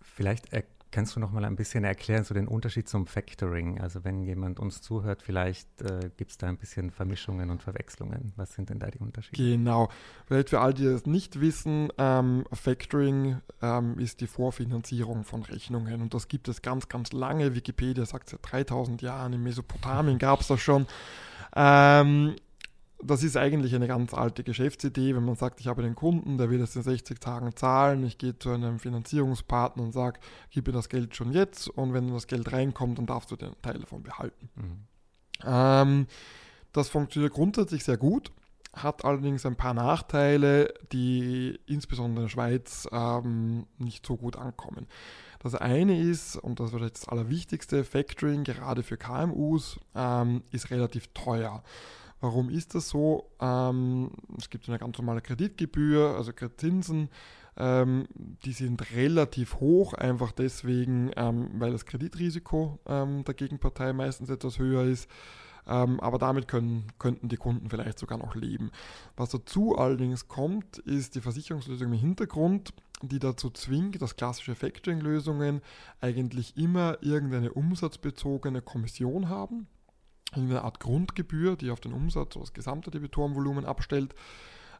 Vielleicht 0.00 0.52
Kannst 0.94 1.16
du 1.16 1.18
noch 1.18 1.32
mal 1.32 1.44
ein 1.44 1.56
bisschen 1.56 1.82
erklären, 1.82 2.22
so 2.22 2.34
den 2.34 2.46
Unterschied 2.46 2.88
zum 2.88 3.08
Factoring? 3.08 3.80
Also 3.80 4.04
wenn 4.04 4.22
jemand 4.22 4.60
uns 4.60 4.80
zuhört, 4.80 5.22
vielleicht 5.22 5.82
äh, 5.82 6.08
gibt 6.16 6.30
es 6.30 6.38
da 6.38 6.46
ein 6.46 6.56
bisschen 6.56 6.92
Vermischungen 6.92 7.50
und 7.50 7.64
Verwechslungen. 7.64 8.32
Was 8.36 8.54
sind 8.54 8.70
denn 8.70 8.78
da 8.78 8.86
die 8.92 9.00
Unterschiede? 9.00 9.36
Genau. 9.36 9.88
Vielleicht 10.26 10.50
für 10.50 10.60
all 10.60 10.72
die, 10.72 10.82
die 10.82 10.88
das 10.88 11.04
nicht 11.04 11.40
wissen, 11.40 11.88
ähm, 11.98 12.44
Factoring 12.52 13.40
ähm, 13.60 13.98
ist 13.98 14.20
die 14.20 14.28
Vorfinanzierung 14.28 15.24
von 15.24 15.42
Rechnungen 15.42 16.00
und 16.00 16.14
das 16.14 16.28
gibt 16.28 16.46
es 16.46 16.62
ganz, 16.62 16.88
ganz 16.88 17.12
lange. 17.12 17.56
Wikipedia 17.56 18.06
sagt 18.06 18.30
seit 18.30 18.38
3000 18.42 19.02
Jahren, 19.02 19.32
in 19.32 19.42
Mesopotamien 19.42 20.18
gab 20.18 20.42
es 20.42 20.46
das 20.46 20.60
schon. 20.60 20.86
Ähm, 21.56 22.36
das 23.02 23.22
ist 23.22 23.36
eigentlich 23.36 23.74
eine 23.74 23.86
ganz 23.86 24.14
alte 24.14 24.44
Geschäftsidee, 24.44 25.14
wenn 25.14 25.24
man 25.24 25.34
sagt, 25.34 25.60
ich 25.60 25.66
habe 25.66 25.82
einen 25.82 25.94
Kunden, 25.94 26.38
der 26.38 26.50
will 26.50 26.60
es 26.60 26.76
in 26.76 26.82
60 26.82 27.20
Tagen 27.20 27.54
zahlen, 27.54 28.04
ich 28.04 28.18
gehe 28.18 28.38
zu 28.38 28.50
einem 28.50 28.78
Finanzierungspartner 28.78 29.82
und 29.82 29.92
sage, 29.92 30.20
gib 30.50 30.66
mir 30.66 30.72
das 30.72 30.88
Geld 30.88 31.14
schon 31.14 31.32
jetzt 31.32 31.68
und 31.68 31.92
wenn 31.92 32.08
das 32.08 32.26
Geld 32.26 32.52
reinkommt, 32.52 32.98
dann 32.98 33.06
darfst 33.06 33.30
du 33.30 33.36
den 33.36 33.54
Teil 33.62 33.78
davon 33.78 34.02
behalten. 34.02 34.48
Mhm. 34.54 34.78
Ähm, 35.44 36.06
das 36.72 36.88
funktioniert 36.88 37.34
grundsätzlich 37.34 37.84
sehr 37.84 37.96
gut, 37.96 38.32
hat 38.72 39.04
allerdings 39.04 39.44
ein 39.46 39.56
paar 39.56 39.74
Nachteile, 39.74 40.72
die 40.92 41.58
insbesondere 41.66 42.22
in 42.22 42.26
der 42.26 42.30
Schweiz 42.30 42.88
ähm, 42.90 43.66
nicht 43.78 44.06
so 44.06 44.16
gut 44.16 44.36
ankommen. 44.36 44.86
Das 45.40 45.54
eine 45.54 46.00
ist, 46.00 46.36
und 46.36 46.58
das 46.58 46.72
wird 46.72 46.82
das 46.82 47.06
Allerwichtigste, 47.06 47.84
Factoring, 47.84 48.44
gerade 48.44 48.82
für 48.82 48.96
KMUs, 48.96 49.78
ähm, 49.94 50.42
ist 50.50 50.70
relativ 50.70 51.08
teuer. 51.08 51.62
Warum 52.24 52.48
ist 52.48 52.74
das 52.74 52.88
so? 52.88 53.28
Ähm, 53.38 54.10
es 54.38 54.48
gibt 54.48 54.66
eine 54.66 54.78
ganz 54.78 54.96
normale 54.96 55.20
Kreditgebühr, 55.20 56.16
also 56.16 56.32
Zinsen, 56.56 57.10
ähm, 57.58 58.06
die 58.46 58.52
sind 58.52 58.92
relativ 58.96 59.56
hoch, 59.56 59.92
einfach 59.92 60.32
deswegen, 60.32 61.10
ähm, 61.16 61.50
weil 61.58 61.72
das 61.72 61.84
Kreditrisiko 61.84 62.78
ähm, 62.86 63.24
der 63.24 63.34
Gegenpartei 63.34 63.92
meistens 63.92 64.30
etwas 64.30 64.58
höher 64.58 64.84
ist. 64.84 65.06
Ähm, 65.66 66.00
aber 66.00 66.16
damit 66.16 66.48
können, 66.48 66.86
könnten 66.98 67.28
die 67.28 67.36
Kunden 67.36 67.68
vielleicht 67.68 67.98
sogar 67.98 68.16
noch 68.16 68.34
leben. 68.34 68.70
Was 69.18 69.28
dazu 69.28 69.76
allerdings 69.76 70.26
kommt, 70.26 70.78
ist 70.78 71.16
die 71.16 71.20
Versicherungslösung 71.20 71.92
im 71.92 71.98
Hintergrund, 71.98 72.72
die 73.02 73.18
dazu 73.18 73.50
zwingt, 73.50 74.00
dass 74.00 74.16
klassische 74.16 74.54
Factoring-Lösungen 74.54 75.60
eigentlich 76.00 76.56
immer 76.56 76.96
irgendeine 77.02 77.52
umsatzbezogene 77.52 78.62
Kommission 78.62 79.28
haben 79.28 79.66
eine 80.36 80.62
Art 80.62 80.80
Grundgebühr, 80.80 81.56
die 81.56 81.70
auf 81.70 81.80
den 81.80 81.92
Umsatz 81.92 82.36
oder 82.36 82.44
das 82.44 82.54
gesamte 82.54 82.90
Debitorenvolumen 82.90 83.64
abstellt. 83.64 84.14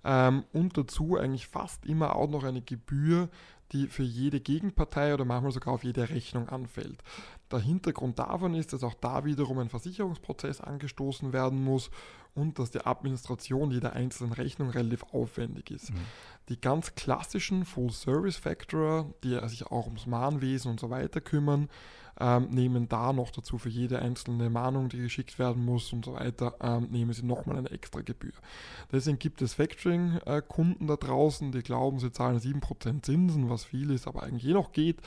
Ähm, 0.05 0.45
und 0.53 0.77
dazu 0.77 1.17
eigentlich 1.17 1.47
fast 1.47 1.87
immer 1.87 2.15
auch 2.17 2.29
noch 2.29 2.45
eine 2.45 2.61
Gebühr, 2.61 3.29
die 3.73 3.89
für 3.89 4.03
jede 4.03 4.41
Gegenpartei 4.41 5.15
oder 5.15 5.25
manchmal 5.25 5.53
sogar 5.53 5.75
auf 5.75 5.85
jede 5.85 6.09
Rechnung 6.11 6.49
anfällt. 6.49 7.03
Der 7.51 7.61
Hintergrund 7.61 8.19
davon 8.19 8.55
ist, 8.55 8.73
dass 8.73 8.85
auch 8.85 8.95
da 8.95 9.25
wiederum 9.25 9.59
ein 9.59 9.71
Versicherungsprozess 9.71 10.61
angestoßen 10.61 11.33
werden 11.33 11.63
muss 11.63 11.91
und 12.35 12.59
dass 12.59 12.71
die 12.71 12.85
Administration 12.85 13.71
jeder 13.71 13.95
einzelnen 13.95 14.33
Rechnung 14.33 14.71
relativ 14.71 15.05
aufwendig 15.13 15.71
ist. 15.71 15.93
Mhm. 15.93 15.99
Die 16.51 16.61
ganz 16.61 16.95
klassischen 16.95 17.65
Full-Service-Factorer, 17.65 19.13
die 19.23 19.39
sich 19.49 19.67
auch 19.67 19.87
ums 19.87 20.07
Mahnwesen 20.07 20.71
und 20.71 20.81
so 20.81 20.91
weiter 20.91 21.21
kümmern, 21.21 21.69
ähm, 22.21 22.49
nehmen 22.51 22.89
da 22.89 23.13
noch 23.13 23.31
dazu 23.31 23.59
für 23.59 23.69
jede 23.69 23.99
einzelne 23.99 24.51
Mahnung, 24.51 24.89
die 24.89 24.99
geschickt 24.99 25.39
werden 25.39 25.65
muss 25.65 25.93
und 25.93 26.05
so 26.05 26.15
weiter, 26.15 26.55
ähm, 26.61 26.89
nehmen 26.91 27.13
sie 27.13 27.25
nochmal 27.25 27.57
eine 27.57 27.71
extra 27.71 28.01
Gebühr. 28.01 28.33
Deswegen 28.93 29.19
gibt 29.19 29.43
es 29.43 29.55
Factoring-Kunden 29.55 30.87
da 30.87 30.97
draußen, 30.97 31.53
die 31.53 31.63
glauben, 31.63 31.99
sie 31.99 32.13
zahlen 32.13 32.39
7% 32.39 33.03
Zinsen, 33.03 33.51
was 33.51 33.65
viel 33.65 33.91
ist, 33.91 34.07
aber 34.07 34.23
eigentlich 34.23 34.47
eh 34.47 34.55
noch 34.55 34.73
geht. 34.73 35.01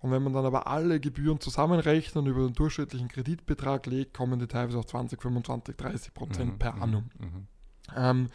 Und 0.00 0.12
wenn 0.12 0.22
man 0.22 0.32
dann 0.32 0.46
aber 0.46 0.68
alle 0.68 1.00
Gebühren 1.00 1.40
zusammenrechnet 1.40 2.16
und 2.16 2.26
über 2.26 2.46
den 2.46 2.54
durchschnittlichen 2.54 3.08
Kreditbetrag 3.08 3.86
legt, 3.86 4.14
kommen 4.14 4.38
die 4.38 4.46
teilweise 4.46 4.78
auf 4.78 4.86
20, 4.86 5.20
25, 5.20 5.76
30 5.76 6.14
Prozent 6.14 6.52
mhm, 6.52 6.58
per 6.58 6.74
mhm, 6.74 6.82
annum. 6.82 7.04
Mhm. 7.18 7.46
Ähm, 7.96 8.28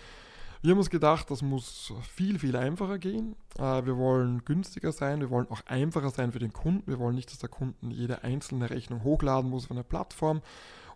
wir 0.64 0.72
haben 0.72 0.78
uns 0.78 0.90
gedacht, 0.90 1.30
das 1.30 1.42
muss 1.42 1.94
viel, 2.10 2.40
viel 2.40 2.56
einfacher 2.56 2.98
gehen. 2.98 3.36
Äh, 3.60 3.86
wir 3.86 3.98
wollen 3.98 4.46
günstiger 4.46 4.94
sein, 4.94 5.20
wir 5.20 5.30
wollen 5.30 5.50
auch 5.50 5.60
einfacher 5.66 6.10
sein 6.10 6.32
für 6.32 6.40
den 6.40 6.54
Kunden. 6.54 6.90
Wir 6.90 7.00
wollen 7.00 7.16
nicht, 7.16 7.30
dass 7.30 7.40
der 7.40 7.50
Kunden 7.50 7.92
jede 7.92 8.24
einzelne 8.24 8.70
Rechnung 8.70 9.04
hochladen 9.04 9.50
muss 9.50 9.66
auf 9.66 9.72
einer 9.72 9.84
Plattform. 9.84 10.42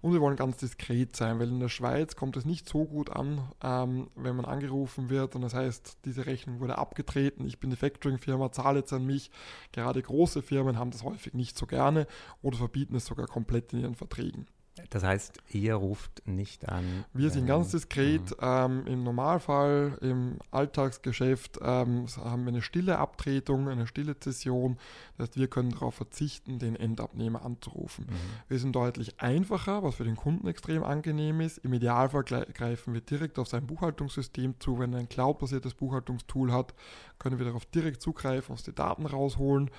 Und 0.01 0.13
wir 0.13 0.21
wollen 0.21 0.37
ganz 0.37 0.55
diskret 0.55 1.17
sein, 1.17 1.37
weil 1.39 1.49
in 1.49 1.59
der 1.59 1.67
Schweiz 1.67 2.15
kommt 2.15 2.37
es 2.37 2.45
nicht 2.45 2.69
so 2.69 2.85
gut 2.85 3.09
an, 3.09 3.41
ähm, 3.61 4.07
wenn 4.15 4.37
man 4.37 4.45
angerufen 4.45 5.09
wird 5.09 5.35
und 5.35 5.41
das 5.41 5.53
heißt, 5.53 5.97
diese 6.05 6.27
Rechnung 6.27 6.59
wurde 6.59 6.77
abgetreten, 6.77 7.45
ich 7.45 7.59
bin 7.59 7.71
die 7.71 7.75
Factoring-Firma, 7.75 8.51
zahle 8.51 8.79
jetzt 8.79 8.93
an 8.93 9.05
mich. 9.05 9.31
Gerade 9.71 10.01
große 10.01 10.43
Firmen 10.43 10.77
haben 10.77 10.91
das 10.91 11.03
häufig 11.03 11.33
nicht 11.33 11.57
so 11.57 11.65
gerne 11.65 12.07
oder 12.41 12.57
verbieten 12.57 12.95
es 12.95 13.05
sogar 13.05 13.27
komplett 13.27 13.73
in 13.73 13.79
ihren 13.79 13.95
Verträgen. 13.95 14.47
Das 14.89 15.03
heißt, 15.03 15.39
ihr 15.49 15.75
ruft 15.75 16.25
nicht 16.25 16.67
an. 16.69 17.05
Wir 17.13 17.29
sind 17.29 17.45
ganz 17.45 17.71
diskret. 17.71 18.31
Mhm. 18.31 18.35
Ähm, 18.41 18.87
Im 18.87 19.03
Normalfall, 19.03 19.97
im 20.01 20.39
Alltagsgeschäft 20.51 21.59
ähm, 21.61 22.05
haben 22.23 22.43
wir 22.43 22.49
eine 22.49 22.61
stille 22.61 22.97
Abtretung, 22.97 23.67
eine 23.67 23.87
stille 23.87 24.19
Zession. 24.19 24.77
Das 25.17 25.27
heißt, 25.27 25.37
wir 25.37 25.47
können 25.47 25.71
darauf 25.71 25.95
verzichten, 25.95 26.59
den 26.59 26.75
Endabnehmer 26.75 27.43
anzurufen. 27.43 28.05
Mhm. 28.05 28.15
Wir 28.47 28.59
sind 28.59 28.75
deutlich 28.75 29.19
einfacher, 29.19 29.83
was 29.83 29.95
für 29.95 30.05
den 30.05 30.15
Kunden 30.15 30.47
extrem 30.47 30.83
angenehm 30.83 31.41
ist. 31.41 31.57
Im 31.59 31.73
Idealfall 31.73 32.23
greifen 32.23 32.93
wir 32.93 33.01
direkt 33.01 33.39
auf 33.39 33.47
sein 33.47 33.67
Buchhaltungssystem 33.67 34.55
zu. 34.59 34.79
Wenn 34.79 34.93
er 34.93 34.99
ein 34.99 35.09
cloud-basiertes 35.09 35.73
Buchhaltungstool 35.73 36.53
hat, 36.53 36.73
können 37.19 37.39
wir 37.39 37.45
darauf 37.45 37.65
direkt 37.65 38.01
zugreifen, 38.01 38.51
uns 38.53 38.63
die 38.63 38.73
Daten 38.73 39.05
rausholen. 39.05 39.69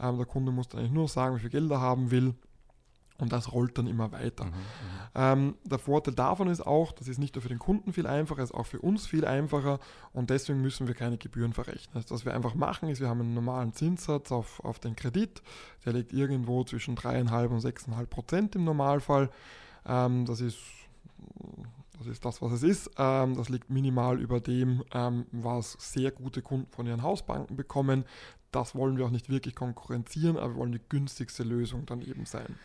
Ähm, 0.00 0.16
der 0.16 0.26
Kunde 0.26 0.52
muss 0.52 0.68
dann 0.68 0.80
eigentlich 0.80 0.92
nur 0.92 1.08
sagen, 1.08 1.36
wie 1.36 1.40
viel 1.40 1.50
Geld 1.50 1.70
er 1.70 1.80
haben 1.80 2.10
will 2.10 2.34
und 3.18 3.32
das 3.32 3.52
rollt 3.52 3.78
dann 3.78 3.86
immer 3.86 4.10
weiter. 4.12 4.46
Mhm, 4.46 4.50
mhm, 4.50 4.54
ähm, 5.14 5.54
der 5.64 5.78
Vorteil 5.78 6.14
davon 6.14 6.48
ist 6.48 6.66
auch, 6.66 6.92
das 6.92 7.08
ist 7.08 7.18
nicht 7.18 7.34
nur 7.34 7.42
für 7.42 7.48
den 7.48 7.58
Kunden 7.58 7.92
viel 7.92 8.06
einfacher, 8.06 8.42
es 8.42 8.50
ist 8.50 8.56
auch 8.56 8.66
für 8.66 8.80
uns 8.80 9.06
viel 9.06 9.24
einfacher 9.24 9.78
und 10.12 10.30
deswegen 10.30 10.60
müssen 10.60 10.86
wir 10.86 10.94
keine 10.94 11.16
Gebühren 11.16 11.52
verrechnen. 11.52 11.94
Also, 11.94 12.14
was 12.14 12.24
wir 12.24 12.34
einfach 12.34 12.54
machen, 12.54 12.88
ist, 12.88 13.00
wir 13.00 13.08
haben 13.08 13.20
einen 13.20 13.34
normalen 13.34 13.72
Zinssatz 13.72 14.32
auf, 14.32 14.60
auf 14.64 14.78
den 14.78 14.96
Kredit, 14.96 15.42
der 15.84 15.92
liegt 15.92 16.12
irgendwo 16.12 16.64
zwischen 16.64 16.96
3,5 16.96 17.46
und 17.48 17.60
6,5 17.60 18.06
Prozent 18.06 18.56
im 18.56 18.64
Normalfall. 18.64 19.30
Ähm, 19.86 20.24
das 20.26 20.40
ist 20.40 20.58
das 21.98 22.08
ist 22.08 22.24
das, 22.24 22.42
was 22.42 22.52
es 22.52 22.62
ist. 22.62 22.90
Ähm, 22.98 23.36
das 23.36 23.48
liegt 23.48 23.70
minimal 23.70 24.20
über 24.20 24.40
dem, 24.40 24.82
ähm, 24.92 25.26
was 25.32 25.76
sehr 25.78 26.10
gute 26.10 26.42
Kunden 26.42 26.70
von 26.72 26.86
ihren 26.86 27.02
Hausbanken 27.02 27.56
bekommen. 27.56 28.04
Das 28.50 28.74
wollen 28.74 28.96
wir 28.96 29.06
auch 29.06 29.10
nicht 29.10 29.30
wirklich 29.30 29.54
konkurrenzieren, 29.54 30.36
aber 30.36 30.54
wir 30.54 30.56
wollen 30.56 30.72
die 30.72 30.80
günstigste 30.88 31.44
Lösung 31.44 31.86
dann 31.86 32.02
eben 32.02 32.26
sein. 32.26 32.56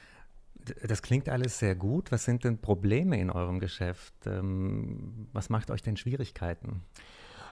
Das 0.88 1.01
klingt 1.01 1.30
alles 1.30 1.60
sehr 1.60 1.75
gut. 1.75 2.12
Was 2.12 2.25
sind 2.25 2.44
denn 2.44 2.60
Probleme 2.60 3.20
in 3.20 3.30
eurem 3.30 3.60
Geschäft? 3.60 4.13
Ähm, 4.25 5.28
was 5.34 5.50
macht 5.50 5.72
euch 5.72 5.82
denn 5.82 5.98
Schwierigkeiten? 5.98 6.82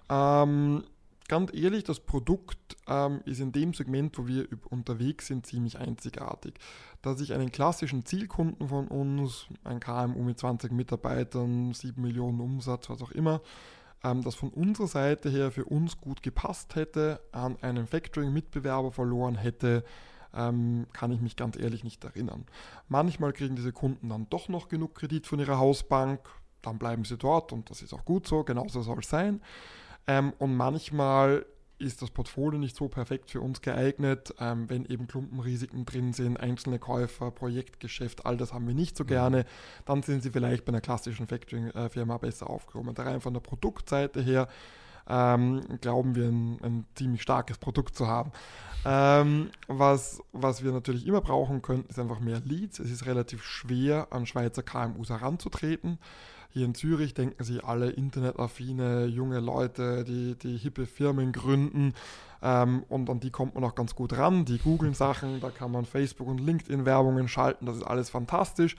Ähm, 0.10 0.84
ganz 1.28 1.54
ehrlich, 1.54 1.84
das 1.84 2.00
Produkt 2.00 2.78
ähm, 2.88 3.22
ist 3.26 3.40
in 3.40 3.52
dem 3.52 3.74
Segment, 3.74 4.18
wo 4.18 4.28
wir 4.28 4.48
unterwegs 4.70 5.28
sind, 5.28 5.46
ziemlich 5.46 5.78
einzigartig. 5.78 6.56
Dass 7.02 7.22
ich 7.22 7.34
einen 7.34 7.52
klassischen 7.52 8.06
Zielkunden 8.06 8.68
von 8.70 8.88
uns, 8.88 9.48
ein 9.64 9.80
KMU 9.80 10.24
mit 10.24 10.40
20 10.40 10.72
Mitarbeitern, 10.72 11.74
7 11.74 12.02
Millionen 12.02 12.40
Umsatz, 12.40 12.90
was 12.90 13.02
auch 13.02 13.12
immer, 13.12 13.42
ähm, 14.04 14.24
das 14.24 14.36
von 14.36 14.50
unserer 14.50 14.88
Seite 14.88 15.30
her 15.30 15.52
für 15.52 15.66
uns 15.66 16.00
gut 16.00 16.24
gepasst 16.24 16.76
hätte, 16.76 17.20
an 17.32 17.58
einen 17.62 17.88
Factoring-Mitbewerber 17.88 18.92
verloren 18.92 19.36
hätte, 19.36 19.84
ähm, 20.38 20.86
kann 20.94 21.12
ich 21.12 21.20
mich 21.20 21.36
ganz 21.36 21.58
ehrlich 21.58 21.84
nicht 21.84 22.04
erinnern. 22.04 22.46
Manchmal 22.88 23.34
kriegen 23.34 23.56
diese 23.56 23.74
Kunden 23.74 24.10
dann 24.10 24.30
doch 24.30 24.48
noch 24.48 24.70
genug 24.70 24.96
Kredit 24.96 25.28
von 25.28 25.40
ihrer 25.40 25.58
Hausbank, 25.58 26.22
dann 26.62 26.78
bleiben 26.78 27.04
sie 27.04 27.18
dort 27.18 27.52
und 27.52 27.70
das 27.70 27.82
ist 27.82 27.94
auch 27.94 28.06
gut 28.06 28.28
so, 28.28 28.44
genauso 28.44 28.82
soll 28.82 29.00
es 29.00 29.10
sein. 29.10 29.42
Ähm, 30.06 30.34
und 30.38 30.56
manchmal 30.56 31.46
ist 31.80 32.02
das 32.02 32.10
Portfolio 32.10 32.60
nicht 32.60 32.76
so 32.76 32.88
perfekt 32.88 33.30
für 33.30 33.42
uns 33.42 33.62
geeignet, 33.62 34.34
ähm, 34.40 34.70
wenn 34.70 34.86
eben 34.86 35.08
Klumpenrisiken 35.08 35.86
drin 35.86 36.14
sind, 36.14 36.38
einzelne 36.38 36.80
Käufer, 36.80 37.30
Projektgeschäft, 37.30 38.26
all 38.26 38.38
das 38.38 38.54
haben 38.54 38.68
wir 38.68 38.74
nicht 38.74 38.98
so 38.98 39.04
mhm. 39.04 39.08
gerne, 39.08 39.46
dann 39.86 40.02
sind 40.02 40.24
sie 40.24 40.32
vielleicht 40.32 40.66
bei 40.66 40.70
einer 40.70 40.82
klassischen 40.82 41.28
Factoring-Firma 41.28 42.18
besser 42.18 42.50
aufgehoben. 42.50 42.96
Da 42.96 43.04
rein 43.04 43.22
von 43.22 43.34
der 43.34 43.42
Produktseite 43.42 44.22
her 44.22 44.48
ähm, 45.10 45.62
glauben 45.82 46.16
wir 46.16 46.26
ein, 46.26 46.60
ein, 46.62 46.86
ziemlich 46.96 47.22
starkes 47.22 47.58
Produkt 47.58 47.96
zu 47.96 48.08
haben. 48.08 48.32
Ähm, 48.86 49.50
was, 49.68 50.22
was 50.32 50.64
wir 50.64 50.72
natürlich 50.72 51.08
immer 51.08 51.22
brauchen 51.22 51.62
könnten, 51.62 51.90
ist 51.90 52.00
einfach 52.00 52.20
mehr 52.20 52.42
Leads. 52.46 52.80
Es 52.80 52.92
ist 52.92 53.06
relativ 53.06 53.44
schwer, 53.44 54.08
an 54.12 54.26
Schweizer 54.26 54.64
KMUs 54.64 55.10
heranzutreten. 55.10 56.00
Hier 56.50 56.66
in 56.66 56.76
Zürich 56.76 57.14
denken 57.14 57.44
sich 57.44 57.64
alle 57.64 57.90
internetaffine 57.90 59.06
junge 59.06 59.40
Leute, 59.40 60.04
die, 60.04 60.36
die 60.36 60.58
hippe 60.58 60.86
Firmen 60.86 61.32
gründen. 61.32 61.94
Ähm, 62.42 62.84
und 62.88 63.10
an 63.10 63.20
die 63.20 63.32
kommt 63.32 63.56
man 63.56 63.64
auch 63.64 63.76
ganz 63.76 63.96
gut 63.96 64.18
ran. 64.18 64.46
Die 64.46 64.58
googeln 64.58 64.94
Sachen, 64.94 65.40
da 65.42 65.50
kann 65.50 65.72
man 65.72 65.86
Facebook- 65.86 66.28
und 66.28 66.40
LinkedIn-Werbungen 66.40 67.28
schalten, 67.28 67.66
das 67.66 67.78
ist 67.78 67.84
alles 67.84 68.10
fantastisch 68.10 68.76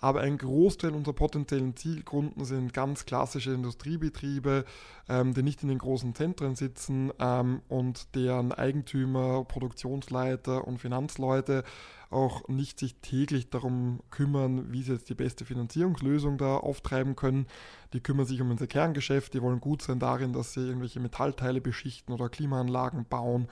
aber 0.00 0.20
ein 0.20 0.38
Großteil 0.38 0.92
unserer 0.92 1.14
potenziellen 1.14 1.76
Zielkunden 1.76 2.44
sind 2.44 2.72
ganz 2.72 3.06
klassische 3.06 3.52
Industriebetriebe, 3.52 4.64
ähm, 5.08 5.34
die 5.34 5.42
nicht 5.42 5.62
in 5.62 5.68
den 5.68 5.78
großen 5.78 6.14
Zentren 6.14 6.56
sitzen 6.56 7.12
ähm, 7.18 7.62
und 7.68 8.14
deren 8.14 8.52
Eigentümer, 8.52 9.44
Produktionsleiter 9.44 10.66
und 10.66 10.78
Finanzleute 10.78 11.64
auch 12.10 12.48
nicht 12.48 12.78
sich 12.78 12.94
täglich 12.96 13.50
darum 13.50 14.00
kümmern, 14.10 14.72
wie 14.72 14.82
sie 14.82 14.92
jetzt 14.92 15.08
die 15.08 15.14
beste 15.14 15.44
Finanzierungslösung 15.44 16.38
da 16.38 16.56
auftreiben 16.56 17.16
können. 17.16 17.46
Die 17.92 18.00
kümmern 18.00 18.26
sich 18.26 18.40
um 18.40 18.50
unser 18.50 18.66
Kerngeschäft, 18.66 19.34
die 19.34 19.42
wollen 19.42 19.60
gut 19.60 19.82
sein 19.82 19.98
darin, 19.98 20.32
dass 20.32 20.52
sie 20.52 20.60
irgendwelche 20.60 21.00
Metallteile 21.00 21.60
beschichten 21.60 22.14
oder 22.14 22.28
Klimaanlagen 22.28 23.04
bauen 23.04 23.48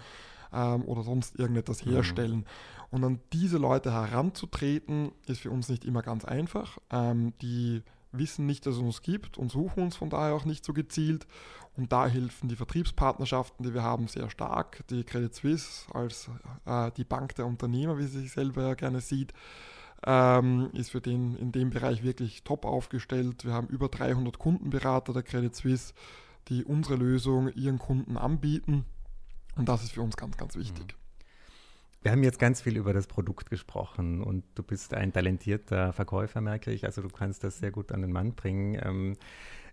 ähm, 0.52 0.84
oder 0.84 1.02
sonst 1.02 1.38
irgendetwas 1.38 1.84
mhm. 1.84 1.90
herstellen. 1.90 2.36
Mhm. 2.38 2.44
Und 2.92 3.04
an 3.04 3.20
diese 3.32 3.56
Leute 3.56 3.90
heranzutreten, 3.90 5.12
ist 5.26 5.40
für 5.40 5.50
uns 5.50 5.70
nicht 5.70 5.86
immer 5.86 6.02
ganz 6.02 6.26
einfach. 6.26 6.76
Ähm, 6.90 7.32
die 7.40 7.82
wissen 8.12 8.44
nicht, 8.44 8.66
dass 8.66 8.74
es 8.74 8.80
uns 8.80 9.00
gibt 9.00 9.38
und 9.38 9.50
suchen 9.50 9.82
uns 9.82 9.96
von 9.96 10.10
daher 10.10 10.34
auch 10.34 10.44
nicht 10.44 10.62
so 10.62 10.74
gezielt. 10.74 11.26
Und 11.74 11.90
da 11.90 12.06
helfen 12.06 12.50
die 12.50 12.54
Vertriebspartnerschaften, 12.54 13.64
die 13.64 13.72
wir 13.72 13.82
haben, 13.82 14.08
sehr 14.08 14.28
stark. 14.28 14.86
Die 14.90 15.04
Credit 15.04 15.34
Suisse 15.34 15.86
als 15.94 16.28
äh, 16.66 16.90
die 16.98 17.04
Bank 17.04 17.34
der 17.34 17.46
Unternehmer, 17.46 17.96
wie 17.96 18.04
sie 18.04 18.20
sich 18.20 18.32
selber 18.32 18.62
ja 18.62 18.74
gerne 18.74 19.00
sieht, 19.00 19.32
ähm, 20.04 20.68
ist 20.74 20.90
für 20.90 21.00
den 21.00 21.34
in 21.36 21.50
dem 21.50 21.70
Bereich 21.70 22.02
wirklich 22.02 22.44
top 22.44 22.66
aufgestellt. 22.66 23.46
Wir 23.46 23.54
haben 23.54 23.68
über 23.68 23.88
300 23.88 24.38
Kundenberater 24.38 25.14
der 25.14 25.22
Credit 25.22 25.56
Suisse, 25.56 25.94
die 26.48 26.62
unsere 26.62 26.96
Lösung 26.96 27.50
ihren 27.54 27.78
Kunden 27.78 28.18
anbieten. 28.18 28.84
Und 29.56 29.70
das 29.70 29.82
ist 29.82 29.92
für 29.92 30.02
uns 30.02 30.18
ganz, 30.18 30.36
ganz 30.36 30.56
wichtig. 30.56 30.94
Wir 32.02 32.10
haben 32.10 32.24
jetzt 32.24 32.40
ganz 32.40 32.60
viel 32.60 32.76
über 32.76 32.92
das 32.92 33.06
Produkt 33.06 33.48
gesprochen 33.48 34.22
und 34.22 34.42
du 34.56 34.64
bist 34.64 34.92
ein 34.92 35.12
talentierter 35.12 35.92
Verkäufer, 35.92 36.40
merke 36.40 36.72
ich. 36.72 36.84
Also 36.84 37.00
du 37.00 37.08
kannst 37.08 37.44
das 37.44 37.58
sehr 37.58 37.70
gut 37.70 37.92
an 37.92 38.02
den 38.02 38.10
Mann 38.10 38.34
bringen. 38.34 38.76
Ähm, 38.82 39.16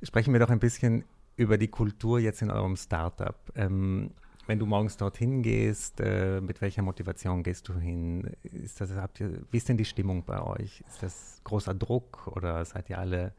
sprechen 0.03 0.31
wir 0.33 0.39
doch 0.39 0.51
ein 0.51 0.59
bisschen 0.59 1.05
über 1.37 1.57
die 1.57 1.69
Kultur 1.69 2.19
jetzt 2.19 2.43
in 2.43 2.51
eurem 2.51 2.75
Startup. 2.75 3.35
Ähm, 3.55 4.11
wenn 4.45 4.59
du 4.59 4.67
morgens 4.67 4.97
dorthin 4.97 5.41
gehst, 5.41 6.01
äh, 6.01 6.39
mit 6.41 6.61
welcher 6.61 6.83
Motivation 6.83 7.41
gehst 7.41 7.67
du 7.67 7.73
hin? 7.75 8.31
Ist 8.43 8.79
das, 8.79 8.91
habt 8.93 9.19
ihr, 9.19 9.41
wie 9.49 9.57
ist 9.57 9.67
denn 9.67 9.77
die 9.77 9.85
Stimmung 9.85 10.23
bei 10.23 10.41
euch? 10.41 10.83
Ist 10.87 11.01
das 11.01 11.41
großer 11.43 11.73
Druck 11.73 12.27
oder 12.27 12.63
seid 12.63 12.89
ihr 12.91 12.99
alle 12.99 13.33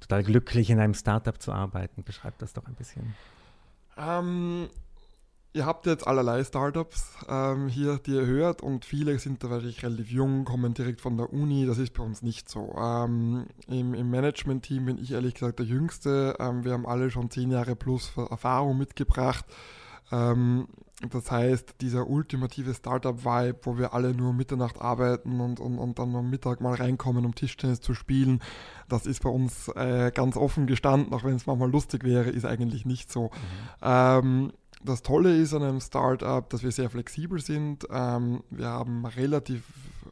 total 0.00 0.22
glücklich, 0.22 0.70
in 0.70 0.80
einem 0.80 0.94
Startup 0.94 1.40
zu 1.40 1.52
arbeiten? 1.52 2.04
Beschreib 2.04 2.38
das 2.38 2.54
doch 2.54 2.66
ein 2.66 2.74
bisschen. 2.74 3.14
Ähm, 3.98 4.68
Ihr 5.58 5.66
habt 5.66 5.86
jetzt 5.86 6.06
allerlei 6.06 6.44
Startups 6.44 7.16
ähm, 7.28 7.66
hier, 7.66 7.98
die 7.98 8.12
ihr 8.12 8.26
hört, 8.26 8.62
und 8.62 8.84
viele 8.84 9.18
sind 9.18 9.42
da 9.42 9.50
wahrscheinlich 9.50 9.82
relativ 9.82 10.08
jung, 10.08 10.44
kommen 10.44 10.72
direkt 10.72 11.00
von 11.00 11.16
der 11.16 11.32
Uni. 11.32 11.66
Das 11.66 11.78
ist 11.78 11.94
bei 11.94 12.04
uns 12.04 12.22
nicht 12.22 12.48
so. 12.48 12.76
Ähm, 12.78 13.46
Im 13.66 13.92
im 13.92 14.08
Management-Team 14.08 14.84
bin 14.84 14.98
ich 14.98 15.10
ehrlich 15.10 15.34
gesagt 15.34 15.58
der 15.58 15.66
Jüngste. 15.66 16.36
Ähm, 16.38 16.64
wir 16.64 16.74
haben 16.74 16.86
alle 16.86 17.10
schon 17.10 17.28
zehn 17.28 17.50
Jahre 17.50 17.74
plus 17.74 18.12
Erfahrung 18.30 18.78
mitgebracht. 18.78 19.46
Ähm, 20.12 20.68
das 21.10 21.28
heißt, 21.28 21.74
dieser 21.80 22.08
ultimative 22.08 22.72
Startup-Vibe, 22.72 23.58
wo 23.62 23.78
wir 23.78 23.94
alle 23.94 24.14
nur 24.14 24.32
Mitternacht 24.32 24.80
arbeiten 24.80 25.40
und, 25.40 25.58
und, 25.58 25.76
und 25.76 25.98
dann 25.98 26.14
am 26.14 26.30
Mittag 26.30 26.60
mal 26.60 26.74
reinkommen, 26.74 27.24
um 27.24 27.34
Tischtennis 27.34 27.80
zu 27.80 27.94
spielen, 27.94 28.42
das 28.88 29.06
ist 29.06 29.24
bei 29.24 29.30
uns 29.30 29.66
äh, 29.74 30.12
ganz 30.14 30.36
offen 30.36 30.68
gestanden, 30.68 31.12
auch 31.12 31.24
wenn 31.24 31.34
es 31.34 31.46
manchmal 31.46 31.70
lustig 31.70 32.04
wäre, 32.04 32.30
ist 32.30 32.44
eigentlich 32.44 32.86
nicht 32.86 33.10
so. 33.10 33.32
Mhm. 33.82 34.52
Das 34.84 35.02
Tolle 35.02 35.36
ist 35.36 35.54
an 35.54 35.62
einem 35.62 35.80
Startup, 35.80 36.48
dass 36.48 36.62
wir 36.62 36.70
sehr 36.70 36.90
flexibel 36.90 37.40
sind. 37.40 37.86
Ähm, 37.90 38.42
wir 38.50 38.68
haben 38.68 39.04
relativ 39.06 39.62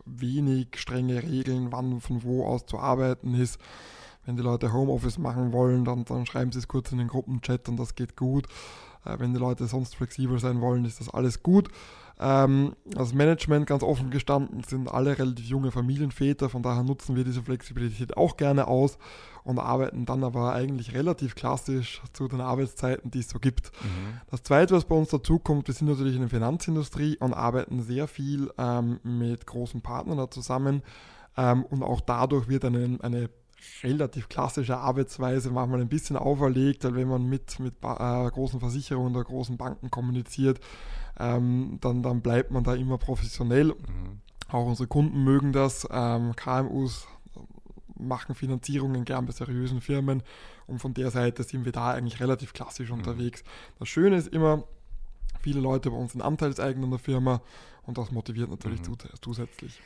wenig 0.05 0.69
strenge 0.77 1.23
Regeln, 1.23 1.71
wann 1.71 2.01
von 2.01 2.23
wo 2.23 2.45
aus 2.47 2.67
zu 2.67 2.79
arbeiten 2.79 3.35
ist. 3.35 3.61
Wenn 4.25 4.37
die 4.37 4.43
Leute 4.43 4.73
Homeoffice 4.73 5.19
machen 5.19 5.53
wollen, 5.53 5.85
dann, 5.85 6.05
dann 6.05 6.27
schreiben 6.27 6.51
sie 6.51 6.59
es 6.59 6.67
kurz 6.67 6.91
in 6.91 6.99
den 6.99 7.09
Gruppenchat 7.09 7.69
und 7.69 7.77
das 7.77 7.95
geht 7.95 8.17
gut. 8.17 8.47
Äh, 9.05 9.19
wenn 9.19 9.33
die 9.33 9.39
Leute 9.39 9.67
sonst 9.67 9.95
flexibel 9.95 10.39
sein 10.41 10.61
wollen, 10.61 10.85
ist 10.85 11.01
das 11.01 11.11
alles 11.11 11.43
gut. 11.43 11.69
Ähm, 12.19 12.75
das 12.87 13.13
Management 13.13 13.67
ganz 13.67 13.83
offen 13.83 14.11
gestanden 14.11 14.63
sind 14.65 14.89
alle 14.89 15.19
relativ 15.19 15.45
junge 15.47 15.71
Familienväter, 15.71 16.49
von 16.49 16.63
daher 16.63 16.83
nutzen 16.83 17.15
wir 17.15 17.25
diese 17.25 17.43
Flexibilität 17.43 18.17
auch 18.17 18.39
gerne 18.39 18.69
aus 18.69 18.97
und 19.45 19.59
arbeiten 19.59 20.07
dann 20.07 20.25
aber 20.25 20.55
eigentlich 20.55 20.95
relativ 20.95 21.35
klassisch 21.35 22.01
zu 22.15 22.27
den 22.27 22.41
Arbeitszeiten, 22.41 23.11
die 23.11 23.19
es 23.19 23.29
so 23.29 23.39
gibt. 23.39 23.71
Mhm. 23.83 24.21
Das 24.31 24.43
Zweite, 24.43 24.75
was 24.75 24.87
bei 24.87 24.97
uns 24.97 25.11
dazu 25.11 25.39
kommt, 25.39 25.69
wir 25.69 25.75
sind 25.75 25.89
natürlich 25.89 26.15
in 26.15 26.23
der 26.23 26.31
Finanzindustrie 26.31 27.19
und 27.19 27.35
arbeiten 27.35 27.83
sehr 27.83 28.09
viel 28.09 28.51
ähm, 28.57 28.99
mit 29.03 29.47
großen 29.47 29.83
Partnern 29.83 30.17
da 30.17 30.31
zusammen 30.31 30.83
ähm, 31.37 31.65
und 31.65 31.83
auch 31.83 32.01
dadurch 32.01 32.49
wird 32.49 32.65
eine, 32.65 32.99
eine 33.03 33.29
relativ 33.83 34.29
klassische 34.29 34.79
Arbeitsweise 34.79 35.51
manchmal 35.51 35.81
ein 35.81 35.89
bisschen 35.89 36.17
auferlegt, 36.17 36.85
weil 36.85 36.95
wenn 36.95 37.09
man 37.09 37.29
mit, 37.29 37.59
mit 37.61 37.75
äh, 37.83 38.31
großen 38.31 38.61
Versicherungen 38.61 39.15
oder 39.15 39.25
großen 39.25 39.57
Banken 39.57 39.91
kommuniziert, 39.91 40.61
ähm, 41.19 41.79
dann, 41.81 42.03
dann 42.03 42.21
bleibt 42.21 42.51
man 42.51 42.65
da 42.65 42.75
immer 42.75 42.99
professionell. 42.99 43.69
Mhm. 43.69 44.21
Auch 44.49 44.67
unsere 44.67 44.87
Kunden 44.87 45.25
mögen 45.25 45.53
das. 45.53 45.87
Ähm, 45.91 46.35
KMUs 46.37 47.07
machen 47.99 48.35
Finanzierungen 48.35 49.05
gern 49.05 49.27
bei 49.27 49.33
seriösen 49.33 49.81
Firmen 49.81 50.23
und 50.67 50.81
von 50.81 50.95
der 50.95 51.11
Seite 51.11 51.43
sind 51.43 51.65
wir 51.65 51.73
da 51.73 51.93
eigentlich 51.93 52.21
relativ 52.21 52.53
klassisch 52.53 52.91
mhm. 52.91 52.99
unterwegs. 52.99 53.43
Das 53.79 53.89
Schöne 53.89 54.17
ist 54.17 54.29
immer, 54.29 54.65
viele 55.41 55.61
Leute 55.61 55.91
bei 55.91 55.97
uns 55.97 56.13
sind 56.13 56.23
Anteilseigner 56.23 56.85
in 56.85 56.91
der 56.91 56.99
Firma 56.99 57.41
und 57.85 57.99
das 57.99 58.11
motiviert 58.11 58.51
natürlich 58.51 58.81
mhm. 58.87 58.97
zusätzlich. 59.21 59.81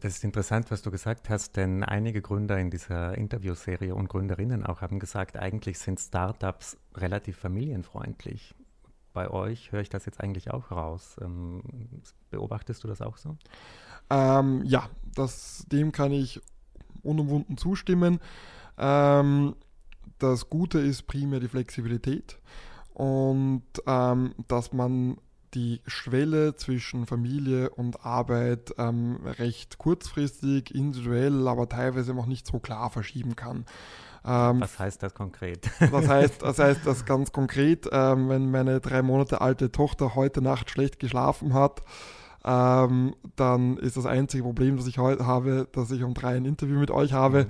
Das 0.00 0.14
ist 0.14 0.24
interessant, 0.24 0.70
was 0.70 0.82
du 0.82 0.92
gesagt 0.92 1.28
hast, 1.28 1.56
denn 1.56 1.82
einige 1.82 2.22
Gründer 2.22 2.58
in 2.58 2.70
dieser 2.70 3.18
Interviewserie 3.18 3.92
und 3.92 4.08
Gründerinnen 4.08 4.64
auch 4.64 4.82
haben 4.82 5.00
gesagt, 5.00 5.36
eigentlich 5.36 5.80
sind 5.80 5.98
Startups 5.98 6.76
relativ 6.94 7.38
familienfreundlich. 7.38 8.54
Bei 9.14 9.30
euch 9.30 9.72
höre 9.72 9.80
ich 9.80 9.88
das 9.88 10.04
jetzt 10.04 10.20
eigentlich 10.20 10.50
auch 10.50 10.70
raus. 10.70 11.16
Ähm, 11.22 11.62
beobachtest 12.30 12.84
du 12.84 12.88
das 12.88 13.00
auch 13.00 13.16
so? 13.16 13.36
Ähm, 14.10 14.62
ja, 14.64 14.90
das, 15.14 15.64
dem 15.72 15.92
kann 15.92 16.12
ich 16.12 16.42
unumwunden 17.02 17.56
zustimmen. 17.56 18.20
Ähm, 18.76 19.54
das 20.18 20.50
Gute 20.50 20.80
ist 20.80 21.06
primär 21.06 21.40
die 21.40 21.48
Flexibilität 21.48 22.38
und 22.92 23.62
ähm, 23.86 24.34
dass 24.48 24.72
man 24.72 25.16
die 25.54 25.80
Schwelle 25.86 26.56
zwischen 26.56 27.06
Familie 27.06 27.70
und 27.70 28.04
Arbeit 28.04 28.74
ähm, 28.76 29.20
recht 29.24 29.78
kurzfristig, 29.78 30.74
individuell, 30.74 31.46
aber 31.46 31.68
teilweise 31.68 32.14
auch 32.14 32.26
nicht 32.26 32.46
so 32.46 32.58
klar 32.58 32.90
verschieben 32.90 33.36
kann. 33.36 33.64
Ähm, 34.26 34.60
was 34.60 34.78
heißt 34.78 35.02
das 35.02 35.14
konkret? 35.14 35.70
Was 35.90 36.08
heißt, 36.08 36.42
das 36.42 36.58
heißt 36.60 36.80
das 36.86 37.04
ganz 37.04 37.32
konkret, 37.32 37.88
ähm, 37.92 38.28
wenn 38.28 38.50
meine 38.50 38.80
drei 38.80 39.02
Monate 39.02 39.40
alte 39.40 39.70
Tochter 39.70 40.14
heute 40.14 40.40
Nacht 40.40 40.70
schlecht 40.70 40.98
geschlafen 40.98 41.52
hat, 41.52 41.82
ähm, 42.44 43.14
dann 43.36 43.76
ist 43.76 43.96
das 43.96 44.06
einzige 44.06 44.42
Problem, 44.42 44.76
das 44.76 44.86
ich 44.86 44.98
heute 44.98 45.26
habe, 45.26 45.68
dass 45.72 45.90
ich 45.90 46.02
um 46.02 46.14
drei 46.14 46.36
ein 46.36 46.44
Interview 46.44 46.78
mit 46.78 46.90
euch 46.90 47.12
habe. 47.12 47.44
Mhm. 47.44 47.48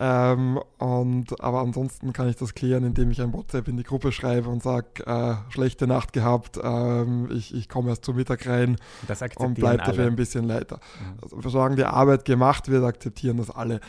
Ähm, 0.00 0.58
und, 0.78 1.40
aber 1.40 1.60
ansonsten 1.60 2.12
kann 2.12 2.28
ich 2.28 2.36
das 2.36 2.54
klären, 2.54 2.84
indem 2.84 3.10
ich 3.10 3.20
ein 3.20 3.32
WhatsApp 3.32 3.68
in 3.68 3.76
die 3.76 3.84
Gruppe 3.84 4.10
schreibe 4.10 4.48
und 4.48 4.62
sage, 4.62 5.06
äh, 5.06 5.34
schlechte 5.52 5.86
Nacht 5.86 6.12
gehabt, 6.12 6.58
ähm, 6.62 7.28
ich, 7.30 7.54
ich 7.54 7.68
komme 7.68 7.90
erst 7.90 8.04
zum 8.04 8.16
Mittag 8.16 8.46
rein 8.46 8.76
und 9.36 9.54
bleibe 9.54 9.84
dafür 9.84 10.06
ein 10.06 10.16
bisschen 10.16 10.44
leiter. 10.44 10.80
Mhm. 11.00 11.18
Also, 11.22 11.48
solange 11.48 11.76
die 11.76 11.84
Arbeit 11.84 12.24
gemacht 12.24 12.68
wird, 12.68 12.84
akzeptieren 12.84 13.36
das 13.36 13.50
alle. 13.50 13.76
Mhm. 13.76 13.80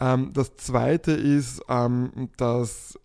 Ähm, 0.00 0.30
das 0.32 0.56
Zweite 0.56 1.12
ist, 1.12 1.62
ähm, 1.68 2.30
dass 2.36 2.98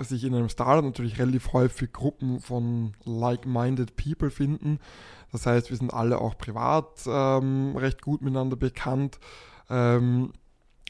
sich 0.00 0.24
in 0.24 0.34
einem 0.34 0.48
Startup 0.48 0.84
natürlich 0.84 1.18
relativ 1.18 1.52
häufig 1.52 1.92
Gruppen 1.92 2.40
von 2.40 2.92
like-minded 3.04 3.96
people 3.96 4.30
finden. 4.30 4.78
Das 5.32 5.44
heißt, 5.44 5.70
wir 5.70 5.76
sind 5.76 5.92
alle 5.92 6.20
auch 6.20 6.38
privat 6.38 7.02
ähm, 7.06 7.76
recht 7.76 8.00
gut 8.00 8.22
miteinander 8.22 8.56
bekannt. 8.56 9.18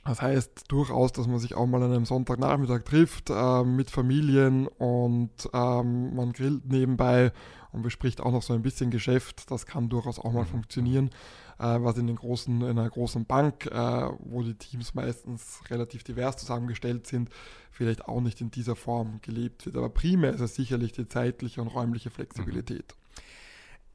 Das 0.05 0.23
heißt 0.23 0.65
durchaus, 0.69 1.13
dass 1.13 1.27
man 1.27 1.39
sich 1.39 1.55
auch 1.55 1.67
mal 1.67 1.83
an 1.83 1.93
einem 1.93 2.07
Sonntagnachmittag 2.07 2.85
trifft 2.85 3.31
äh, 3.31 3.65
mit 3.65 3.91
Familien 3.91 4.67
und 4.67 5.31
ähm, 5.53 6.15
man 6.15 6.33
grillt 6.33 6.67
nebenbei 6.67 7.33
und 7.73 7.83
bespricht 7.83 8.21
auch 8.21 8.33
noch 8.33 8.43
so 8.43 8.55
ein 8.55 8.63
bisschen 8.63 8.91
Geschäft. 8.91 9.51
Das 9.51 9.67
kann 9.67 9.89
durchaus 9.89 10.19
auch 10.19 10.33
mal 10.33 10.45
mhm. 10.45 10.49
funktionieren, 10.49 11.11
äh, 11.59 11.79
was 11.81 11.99
in, 11.99 12.07
den 12.07 12.17
großen, 12.17 12.63
in 12.63 12.79
einer 12.79 12.89
großen 12.89 13.27
Bank, 13.27 13.67
äh, 13.67 14.09
wo 14.21 14.43
die 14.43 14.55
Teams 14.55 14.95
meistens 14.95 15.61
relativ 15.69 16.05
divers 16.05 16.37
zusammengestellt 16.39 17.07
sind, 17.07 17.29
vielleicht 17.71 18.07
auch 18.07 18.21
nicht 18.21 18.41
in 18.41 18.51
dieser 18.51 18.77
Form 18.77 19.21
gelebt 19.23 19.67
wird. 19.67 19.77
Aber 19.77 19.91
primär 19.91 20.33
ist 20.33 20.41
es 20.41 20.55
sicherlich 20.55 20.93
die 20.93 21.09
zeitliche 21.09 21.61
und 21.61 21.69
räumliche 21.69 22.11
Flexibilität. 22.11 22.95
Mhm. 22.97 23.08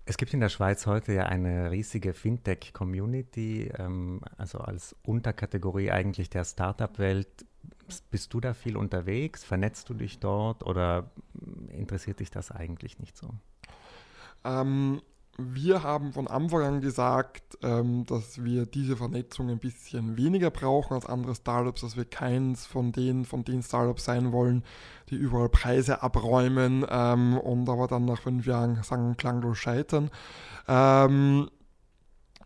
Es 0.06 0.18
gibt 0.18 0.34
in 0.34 0.42
der 0.42 0.50
Schweiz 0.50 0.86
heute 0.86 1.14
ja 1.14 1.24
eine 1.28 1.72
riesige 1.72 2.14
Fintech-Community, 2.14 3.72
ähm, 3.78 4.20
also 4.38 4.60
als 4.60 4.96
Unterkategorie 5.04 5.92
eigentlich 5.92 6.30
der 6.30 6.44
Startup-Welt. 6.44 7.46
Bist 8.12 8.34
du 8.34 8.42
da 8.42 8.54
viel 8.54 8.76
unterwegs? 8.76 9.44
Vernetzt 9.46 9.90
du 9.90 9.94
dich 9.94 10.20
dort 10.20 10.66
oder 10.66 11.12
interessiert 11.70 12.20
dich 12.20 12.32
das 12.32 12.52
eigentlich 12.52 13.00
nicht 13.00 13.16
so? 13.16 13.30
Ähm, 14.44 15.02
wir 15.38 15.82
haben 15.82 16.14
von 16.14 16.28
Anfang 16.28 16.62
an 16.62 16.82
gesagt, 16.82 17.58
ähm, 17.64 18.06
dass 18.06 18.44
wir 18.44 18.66
diese 18.68 18.96
Vernetzung 18.96 19.50
ein 19.50 19.58
bisschen 19.58 20.16
weniger 20.16 20.52
brauchen 20.52 20.94
als 20.94 21.08
andere 21.08 21.34
Startups, 21.34 21.82
dass 21.82 21.98
wir 21.98 22.06
keins 22.06 22.66
von 22.66 22.92
den, 22.92 23.26
von 23.26 23.44
den 23.44 23.64
Startups 23.64 24.06
sein 24.06 24.32
wollen, 24.32 24.64
die 25.10 25.16
überall 25.16 25.50
Preise 25.50 26.04
abräumen 26.04 26.86
ähm, 26.88 27.38
und 27.38 27.68
aber 27.68 27.88
dann 27.88 28.06
nach 28.06 28.22
fünf 28.22 28.46
Jahren 28.46 28.84
sagen 28.84 29.18
klanglos 29.18 29.58
scheitern. 29.58 30.12
Ähm, 30.68 31.50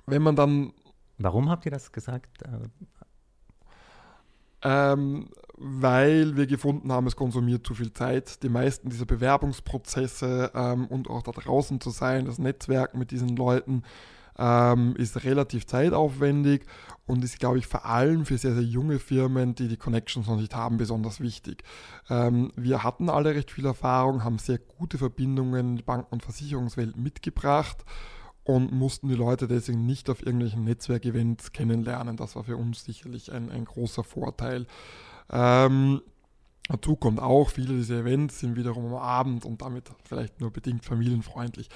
wenn 0.06 0.21
man 0.21 0.36
dann. 0.36 0.73
Warum 1.17 1.50
habt 1.50 1.65
ihr 1.65 1.71
das 1.71 1.91
gesagt? 1.91 2.43
Ähm, 4.62 5.30
weil 5.58 6.38
wir 6.38 6.46
gefunden 6.46 6.91
haben, 6.91 7.08
es 7.08 7.15
konsumiert 7.15 7.65
zu 7.65 7.74
viel 7.74 7.91
Zeit. 7.91 8.43
Die 8.43 8.50
meisten 8.50 8.89
dieser 8.89 9.06
Bewerbungsprozesse 9.06 10.52
ähm, 10.54 10.86
und 10.88 11.10
auch 11.10 11.24
da 11.24 11.32
draußen 11.32 11.82
zu 11.82 11.89
sein, 11.89 12.26
das 12.26 12.38
Netzwerk 12.38 12.96
mit 12.96 13.12
diesen 13.12 13.36
Leuten 13.36 13.84
ähm, 14.38 14.96
ist 14.98 15.24
relativ 15.24 15.65
zeitaufwendig 15.65 16.65
und 17.08 17.24
ist, 17.24 17.39
glaube 17.39 17.58
ich, 17.58 17.65
vor 17.65 17.86
allem 17.86 18.26
für 18.26 18.38
sehr, 18.38 18.54
sehr 18.54 18.63
junge 18.63 19.00
Firmen, 19.00 19.56
die 19.56 19.67
die 19.67 19.78
Connections 19.78 20.28
noch 20.28 20.38
nicht 20.38 20.54
haben, 20.56 20.78
besonders 20.78 21.22
wichtig. 21.22 21.63
Ähm, 22.10 22.52
wir 22.56 22.84
hatten 22.84 23.10
alle 23.10 23.34
recht 23.34 23.50
viel 23.50 23.65
Erfahrung, 23.65 24.24
haben 24.24 24.38
sehr 24.38 24.60
gute 24.60 25.00
Verbindungen 25.00 25.72
in 25.72 25.76
die 25.78 25.84
Banken- 25.84 26.13
und 26.13 26.24
Versicherungswelt 26.24 26.98
mitgebracht 26.98 27.84
und 28.43 28.72
mussten 28.72 29.10
die 29.10 29.15
Leute 29.15 29.48
deswegen 29.48 29.86
nicht 29.86 30.10
auf 30.10 30.24
irgendwelchen 30.24 30.63
Netzwerkevents 30.63 31.52
kennenlernen. 31.52 32.15
Das 32.15 32.36
war 32.36 32.43
für 32.43 32.58
uns 32.58 32.86
sicherlich 32.86 33.32
ein, 33.32 33.50
ein 33.50 33.65
großer 33.65 34.04
Vorteil. 34.04 34.67
Ähm, 35.32 36.02
dazu 36.70 36.96
kommt 36.96 37.20
auch, 37.20 37.50
viele 37.50 37.76
dieser 37.76 38.00
Events 38.00 38.40
sind 38.40 38.56
wiederum 38.56 38.86
am 38.88 38.96
Abend 38.96 39.46
und 39.46 39.62
damit 39.62 39.92
vielleicht 40.04 40.40
nur 40.40 40.52
bedingt 40.52 40.86
familienfreundlich. 40.86 41.70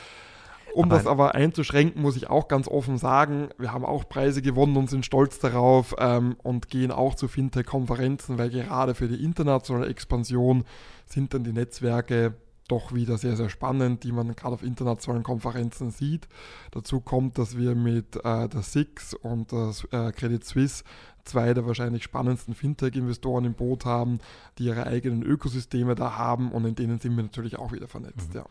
Um 0.74 0.86
aber 0.86 0.96
das 0.96 1.08
aber 1.08 1.36
einzuschränken, 1.36 2.02
muss 2.02 2.16
ich 2.16 2.30
auch 2.30 2.48
ganz 2.48 2.68
offen 2.68 2.98
sagen, 2.98 3.50
wir 3.58 3.74
haben 3.74 3.86
auch 3.86 4.08
Preise 4.08 4.42
gewonnen 4.42 4.78
und 4.78 4.90
sind 4.90 5.06
stolz 5.06 5.40
darauf 5.40 5.96
ähm, 5.98 6.38
und 6.44 6.70
gehen 6.70 6.92
auch 6.92 7.16
zu 7.16 7.28
Fintech-Konferenzen, 7.28 8.38
weil 8.38 8.50
gerade 8.50 8.96
für 8.96 9.08
die 9.08 9.24
internationale 9.24 9.88
Expansion 9.88 10.64
sind 11.08 11.34
dann 11.34 11.44
die 11.44 11.52
Netzwerke 11.52 12.36
doch 12.72 12.94
wieder 12.94 13.18
sehr, 13.18 13.36
sehr 13.36 13.50
spannend, 13.50 14.04
die 14.04 14.12
man 14.12 14.36
gerade 14.36 14.54
auf 14.54 14.64
internationalen 14.64 15.24
Konferenzen 15.24 15.92
sieht. 15.92 16.28
Dazu 16.72 17.02
kommt, 17.02 17.38
dass 17.38 17.58
wir 17.58 17.76
mit 17.76 18.16
äh, 18.16 18.48
der 18.48 18.62
SIX 18.62 19.14
und 19.16 19.52
der 19.52 19.74
äh, 19.92 20.12
Credit 20.12 20.44
Suisse 20.44 20.84
zwei 21.26 21.54
der 21.54 21.66
wahrscheinlich 21.66 22.04
spannendsten 22.04 22.56
Fintech-Investoren 22.56 23.46
im 23.46 23.54
Boot 23.54 23.86
haben, 23.86 24.20
die 24.58 24.66
ihre 24.66 24.88
eigenen 24.88 25.24
Ökosysteme 25.24 25.96
da 25.96 26.18
haben 26.18 26.52
und 26.52 26.66
in 26.66 26.76
denen 26.76 27.00
sind 27.00 27.16
wir 27.16 27.24
natürlich 27.24 27.60
auch 27.60 27.72
wieder 27.72 27.88
vernetzt. 27.88 28.34
Mhm. 28.34 28.40
Ja. 28.40 28.46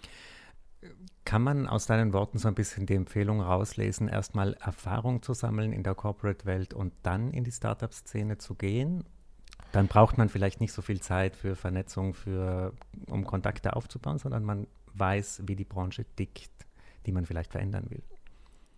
Kann 1.24 1.42
man 1.42 1.66
aus 1.66 1.86
deinen 1.86 2.12
Worten 2.12 2.38
so 2.38 2.48
ein 2.48 2.54
bisschen 2.54 2.86
die 2.86 2.94
Empfehlung 2.94 3.40
rauslesen, 3.40 4.08
erstmal 4.08 4.54
Erfahrung 4.54 5.22
zu 5.22 5.34
sammeln 5.34 5.72
in 5.72 5.82
der 5.82 5.94
Corporate-Welt 5.94 6.74
und 6.74 6.92
dann 7.02 7.32
in 7.32 7.44
die 7.44 7.52
Startup-Szene 7.52 8.38
zu 8.38 8.54
gehen? 8.54 9.04
Dann 9.72 9.86
braucht 9.86 10.18
man 10.18 10.28
vielleicht 10.28 10.60
nicht 10.60 10.72
so 10.72 10.82
viel 10.82 11.00
Zeit 11.00 11.36
für 11.36 11.54
Vernetzung, 11.54 12.14
für, 12.14 12.72
um 13.06 13.24
Kontakte 13.24 13.76
aufzubauen, 13.76 14.18
sondern 14.18 14.44
man 14.44 14.66
weiß, 14.94 15.42
wie 15.46 15.56
die 15.56 15.64
Branche 15.64 16.04
tickt, 16.16 16.50
die 17.06 17.12
man 17.12 17.26
vielleicht 17.26 17.52
verändern 17.52 17.86
will. 17.88 18.02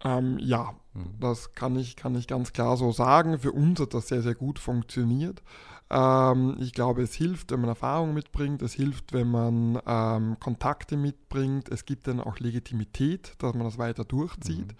Ähm, 0.04 0.38
ja, 0.38 0.74
mhm. 0.94 1.14
das 1.20 1.54
kann 1.54 1.76
ich, 1.76 1.96
kann 1.96 2.14
ich 2.16 2.26
ganz 2.26 2.52
klar 2.52 2.76
so 2.76 2.92
sagen. 2.92 3.38
Für 3.38 3.52
uns 3.52 3.80
hat 3.80 3.94
das 3.94 4.08
sehr, 4.08 4.22
sehr 4.22 4.34
gut 4.34 4.58
funktioniert. 4.58 5.42
Ähm, 5.90 6.56
ich 6.58 6.72
glaube, 6.72 7.02
es 7.02 7.14
hilft, 7.14 7.52
wenn 7.52 7.60
man 7.60 7.68
Erfahrung 7.68 8.14
mitbringt, 8.14 8.62
es 8.62 8.72
hilft, 8.72 9.12
wenn 9.12 9.30
man 9.30 9.80
ähm, 9.86 10.36
Kontakte 10.40 10.96
mitbringt, 10.96 11.68
es 11.68 11.84
gibt 11.84 12.08
dann 12.08 12.20
auch 12.20 12.38
Legitimität, 12.38 13.34
dass 13.38 13.54
man 13.54 13.64
das 13.64 13.78
weiter 13.78 14.04
durchzieht. 14.04 14.72
Mhm. 14.72 14.76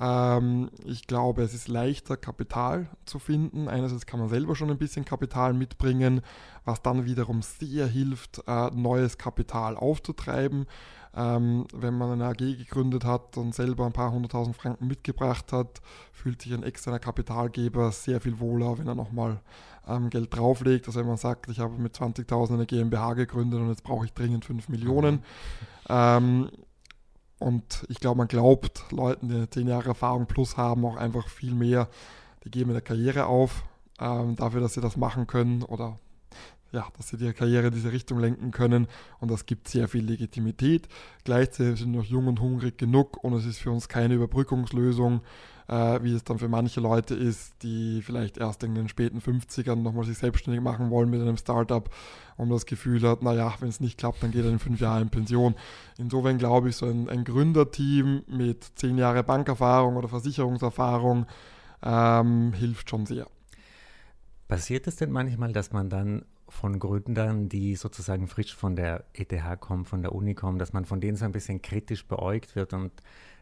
Ähm, 0.00 0.70
ich 0.84 1.06
glaube, 1.06 1.42
es 1.42 1.54
ist 1.54 1.68
leichter, 1.68 2.16
Kapital 2.16 2.88
zu 3.04 3.18
finden. 3.18 3.68
Einerseits 3.68 4.06
kann 4.06 4.20
man 4.20 4.28
selber 4.28 4.54
schon 4.54 4.70
ein 4.70 4.78
bisschen 4.78 5.04
Kapital 5.04 5.54
mitbringen, 5.54 6.20
was 6.64 6.82
dann 6.82 7.04
wiederum 7.04 7.42
sehr 7.42 7.86
hilft, 7.86 8.42
äh, 8.46 8.70
neues 8.72 9.18
Kapital 9.18 9.76
aufzutreiben. 9.76 10.66
Ähm, 11.16 11.66
wenn 11.74 11.96
man 11.96 12.12
eine 12.12 12.26
AG 12.26 12.36
gegründet 12.36 13.04
hat 13.04 13.36
und 13.36 13.54
selber 13.54 13.86
ein 13.86 13.92
paar 13.92 14.12
hunderttausend 14.12 14.56
Franken 14.56 14.86
mitgebracht 14.86 15.52
hat, 15.52 15.80
fühlt 16.12 16.42
sich 16.42 16.52
ein 16.52 16.62
externer 16.62 16.98
Kapitalgeber 16.98 17.90
sehr 17.90 18.20
viel 18.20 18.38
wohler, 18.38 18.78
wenn 18.78 18.86
er 18.86 18.94
nochmal 18.94 19.40
ähm, 19.88 20.10
Geld 20.10 20.36
drauflegt. 20.36 20.86
Also 20.86 21.00
wenn 21.00 21.08
man 21.08 21.16
sagt, 21.16 21.48
ich 21.48 21.58
habe 21.58 21.76
mit 21.78 21.96
20.000 21.96 22.54
eine 22.54 22.66
GmbH 22.66 23.14
gegründet 23.14 23.58
und 23.58 23.70
jetzt 23.70 23.82
brauche 23.82 24.04
ich 24.04 24.12
dringend 24.12 24.44
5 24.44 24.68
Millionen. 24.68 25.16
Mhm. 25.16 25.20
Ähm, 25.88 26.50
und 27.38 27.86
ich 27.88 28.00
glaube, 28.00 28.18
man 28.18 28.28
glaubt 28.28 28.84
Leuten, 28.90 29.28
die 29.28 29.48
10 29.48 29.68
Jahre 29.68 29.88
Erfahrung 29.88 30.26
plus 30.26 30.56
haben, 30.56 30.84
auch 30.84 30.96
einfach 30.96 31.28
viel 31.28 31.54
mehr. 31.54 31.88
Die 32.44 32.50
geben 32.50 32.72
der 32.72 32.80
Karriere 32.80 33.26
auf, 33.26 33.64
ähm, 34.00 34.36
dafür, 34.36 34.60
dass 34.60 34.74
sie 34.74 34.80
das 34.80 34.96
machen 34.96 35.26
können 35.26 35.62
oder 35.62 35.98
ja, 36.70 36.86
dass 36.96 37.08
sie 37.08 37.16
ihre 37.16 37.32
Karriere 37.32 37.68
in 37.68 37.74
diese 37.74 37.92
Richtung 37.92 38.18
lenken 38.18 38.50
können 38.50 38.88
und 39.20 39.30
das 39.30 39.46
gibt 39.46 39.68
sehr 39.68 39.88
viel 39.88 40.04
Legitimität. 40.04 40.88
Gleichzeitig 41.24 41.80
sind 41.80 41.92
wir 41.92 42.00
noch 42.00 42.06
jung 42.06 42.26
und 42.26 42.40
hungrig 42.40 42.76
genug 42.76 43.22
und 43.24 43.32
es 43.32 43.46
ist 43.46 43.58
für 43.58 43.70
uns 43.70 43.88
keine 43.88 44.14
Überbrückungslösung, 44.14 45.22
äh, 45.68 46.02
wie 46.02 46.14
es 46.14 46.24
dann 46.24 46.38
für 46.38 46.48
manche 46.48 46.80
Leute 46.80 47.14
ist, 47.14 47.62
die 47.62 48.02
vielleicht 48.02 48.38
erst 48.38 48.62
in 48.62 48.74
den 48.74 48.88
späten 48.88 49.20
50ern 49.20 49.76
nochmal 49.76 50.04
sich 50.04 50.18
selbstständig 50.18 50.62
machen 50.62 50.90
wollen 50.90 51.10
mit 51.10 51.20
einem 51.20 51.36
Startup 51.36 51.88
und 52.36 52.48
das 52.48 52.66
Gefühl 52.66 53.02
hat, 53.02 53.22
naja, 53.22 53.54
wenn 53.60 53.68
es 53.68 53.80
nicht 53.80 53.98
klappt, 53.98 54.22
dann 54.22 54.30
geht 54.30 54.44
er 54.44 54.50
in 54.50 54.58
fünf 54.58 54.80
Jahren 54.80 55.02
in 55.02 55.10
Pension. 55.10 55.54
Insofern 55.98 56.38
glaube 56.38 56.70
ich, 56.70 56.76
so 56.76 56.86
ein, 56.86 57.08
ein 57.08 57.24
Gründerteam 57.24 58.22
mit 58.26 58.64
zehn 58.76 58.96
Jahre 58.96 59.22
Bankerfahrung 59.22 59.96
oder 59.96 60.08
Versicherungserfahrung 60.08 61.26
ähm, 61.82 62.52
hilft 62.54 62.90
schon 62.90 63.06
sehr. 63.06 63.26
Passiert 64.48 64.86
es 64.86 64.96
denn 64.96 65.10
manchmal, 65.10 65.52
dass 65.52 65.72
man 65.72 65.90
dann 65.90 66.24
von 66.48 66.78
Gründern, 66.78 67.48
die 67.48 67.76
sozusagen 67.76 68.26
frisch 68.28 68.54
von 68.54 68.76
der 68.76 69.04
ETH 69.12 69.60
kommen, 69.60 69.84
von 69.84 70.02
der 70.02 70.14
Uni 70.14 70.34
kommen, 70.34 70.58
dass 70.58 70.72
man 70.72 70.84
von 70.84 71.00
denen 71.00 71.16
so 71.16 71.24
ein 71.24 71.32
bisschen 71.32 71.62
kritisch 71.62 72.06
beäugt 72.06 72.56
wird 72.56 72.72
und 72.72 72.92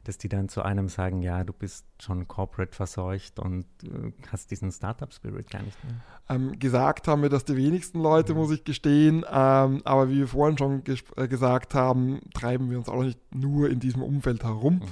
dass 0.05 0.19
die 0.19 0.29
dann 0.29 0.49
zu 0.49 0.63
einem 0.63 0.89
sagen, 0.89 1.21
ja, 1.23 1.43
du 1.43 1.53
bist 1.53 1.85
schon 2.01 2.29
corporate 2.29 2.75
verseucht 2.75 3.41
und 3.41 3.65
äh, 3.83 4.13
hast 4.31 4.51
diesen 4.53 4.71
Startup-Spirit 4.71 5.51
gar 5.51 5.63
nicht 5.63 5.83
mehr. 5.85 5.95
Ähm, 6.29 6.59
gesagt 6.59 7.09
haben 7.09 7.23
wir 7.23 7.29
das 7.29 7.45
die 7.45 7.57
wenigsten 7.57 8.01
Leute, 8.01 8.33
mhm. 8.33 8.41
muss 8.41 8.53
ich 8.53 8.63
gestehen. 8.63 9.25
Ähm, 9.29 9.83
aber 9.85 10.09
wie 10.09 10.19
wir 10.19 10.29
vorhin 10.29 10.59
schon 10.59 10.83
äh, 11.17 11.27
gesagt 11.27 11.75
haben, 11.75 12.21
treiben 12.35 12.71
wir 12.71 12.79
uns 12.79 12.89
auch 12.89 13.03
nicht 13.03 13.19
nur 13.35 13.69
in 13.69 13.81
diesem 13.81 14.03
Umfeld 14.03 14.45
herum. 14.45 14.75
Mhm 14.77 14.83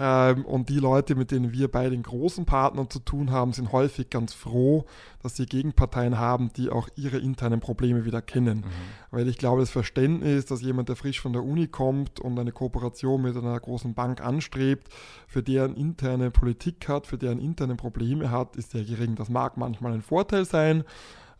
ähm, 0.00 0.44
und 0.44 0.68
die 0.68 0.78
Leute, 0.78 1.16
mit 1.16 1.32
denen 1.32 1.52
wir 1.52 1.68
bei 1.68 1.90
den 1.90 2.04
großen 2.04 2.44
Partnern 2.44 2.88
zu 2.88 3.00
tun 3.00 3.32
haben, 3.32 3.52
sind 3.52 3.72
häufig 3.72 4.10
ganz 4.10 4.32
froh, 4.32 4.84
dass 5.22 5.34
sie 5.34 5.46
Gegenparteien 5.46 6.18
haben, 6.18 6.52
die 6.56 6.70
auch 6.70 6.88
ihre 6.94 7.18
internen 7.18 7.58
Probleme 7.58 8.04
wieder 8.04 8.22
kennen. 8.22 8.58
Mhm. 8.58 8.64
Weil 9.10 9.28
ich 9.28 9.38
glaube, 9.38 9.60
das 9.60 9.70
Verständnis, 9.70 10.46
dass 10.46 10.62
jemand, 10.62 10.88
der 10.88 10.94
frisch 10.94 11.20
von 11.20 11.32
der 11.32 11.42
Uni 11.42 11.66
kommt 11.66 12.20
und 12.20 12.38
eine 12.38 12.52
Kooperation 12.52 13.22
mit 13.22 13.36
einer 13.36 13.58
großen 13.58 13.94
Bank 13.94 14.20
anstrebt, 14.20 14.88
für 15.26 15.42
deren 15.42 15.74
interne 15.74 16.30
Politik 16.30 16.88
hat, 16.88 17.08
für 17.08 17.18
deren 17.18 17.40
interne 17.40 17.74
Probleme 17.74 18.30
hat, 18.30 18.54
ist 18.54 18.70
sehr 18.70 18.84
gering. 18.84 19.16
Das 19.16 19.28
mag 19.28 19.56
manchmal 19.56 19.94
ein 19.94 20.02
Vorteil 20.02 20.44
sein. 20.44 20.84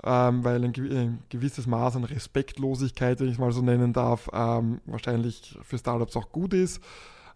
Ähm, 0.04 0.44
weil 0.44 0.64
ein, 0.64 0.72
ein, 0.76 1.24
gewisses 1.28 1.66
Maß 1.66 1.96
an 1.96 2.04
Respektlosigkeit, 2.04 3.18
wenn 3.18 3.26
ich 3.26 3.32
es 3.32 3.38
mal 3.40 3.50
so 3.50 3.62
nennen 3.62 3.92
darf, 3.92 4.30
ähm, 4.32 4.80
wahrscheinlich 4.86 5.58
für 5.64 5.76
Startups 5.76 6.16
auch 6.16 6.30
gut 6.30 6.54
ist. 6.54 6.80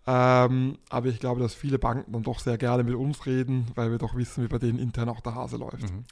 Ähm, 0.06 0.78
aber 0.88 1.08
ich 1.08 1.20
glaube, 1.20 1.40
dass 1.40 1.54
viele 1.54 1.78
Banken 1.78 2.12
dann 2.12 2.22
doch 2.22 2.40
sehr 2.40 2.58
gerne 2.58 2.82
mit 2.82 2.94
uns 2.94 3.24
reden, 3.26 3.66
weil 3.74 3.90
wir 3.90 3.98
doch 3.98 4.16
wissen, 4.16 4.42
wie 4.42 4.48
bei 4.48 4.58
denen 4.58 4.78
intern 4.78 5.08
auch 5.08 5.20
der 5.20 5.34
Hase 5.34 5.56
läuft. 5.56 5.92
Mhm. 5.92 6.04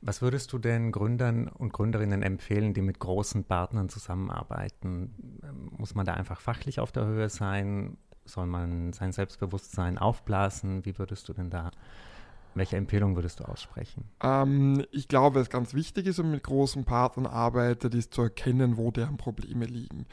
Was 0.00 0.22
würdest 0.22 0.52
du 0.52 0.58
denn 0.58 0.92
Gründern 0.92 1.48
und 1.48 1.72
Gründerinnen 1.72 2.22
empfehlen, 2.22 2.74
die 2.74 2.82
mit 2.82 2.98
großen 2.98 3.44
Partnern 3.44 3.88
zusammenarbeiten? 3.88 5.40
Ähm, 5.42 5.70
muss 5.76 5.94
man 5.94 6.06
da 6.06 6.14
einfach 6.14 6.40
fachlich 6.40 6.80
auf 6.80 6.92
der 6.92 7.06
Höhe 7.06 7.28
sein? 7.28 7.96
Soll 8.24 8.46
man 8.46 8.92
sein 8.94 9.12
Selbstbewusstsein 9.12 9.98
aufblasen? 9.98 10.84
Wie 10.86 10.98
würdest 10.98 11.28
du 11.28 11.34
denn 11.34 11.50
da 11.50 11.70
welche 12.54 12.76
Empfehlung 12.76 13.16
würdest 13.16 13.40
du 13.40 13.44
aussprechen? 13.44 14.04
Ähm, 14.22 14.84
ich 14.92 15.08
glaube, 15.08 15.40
was 15.40 15.50
ganz 15.50 15.74
wichtig 15.74 16.06
ist, 16.06 16.18
wenn 16.18 16.26
man 16.26 16.34
mit 16.34 16.44
großen 16.44 16.84
Partnern 16.84 17.26
arbeitet, 17.26 17.94
ist 17.94 18.14
zu 18.14 18.22
erkennen, 18.22 18.76
wo 18.76 18.90
deren 18.90 19.16
Probleme 19.16 19.66
liegen. 19.66 20.06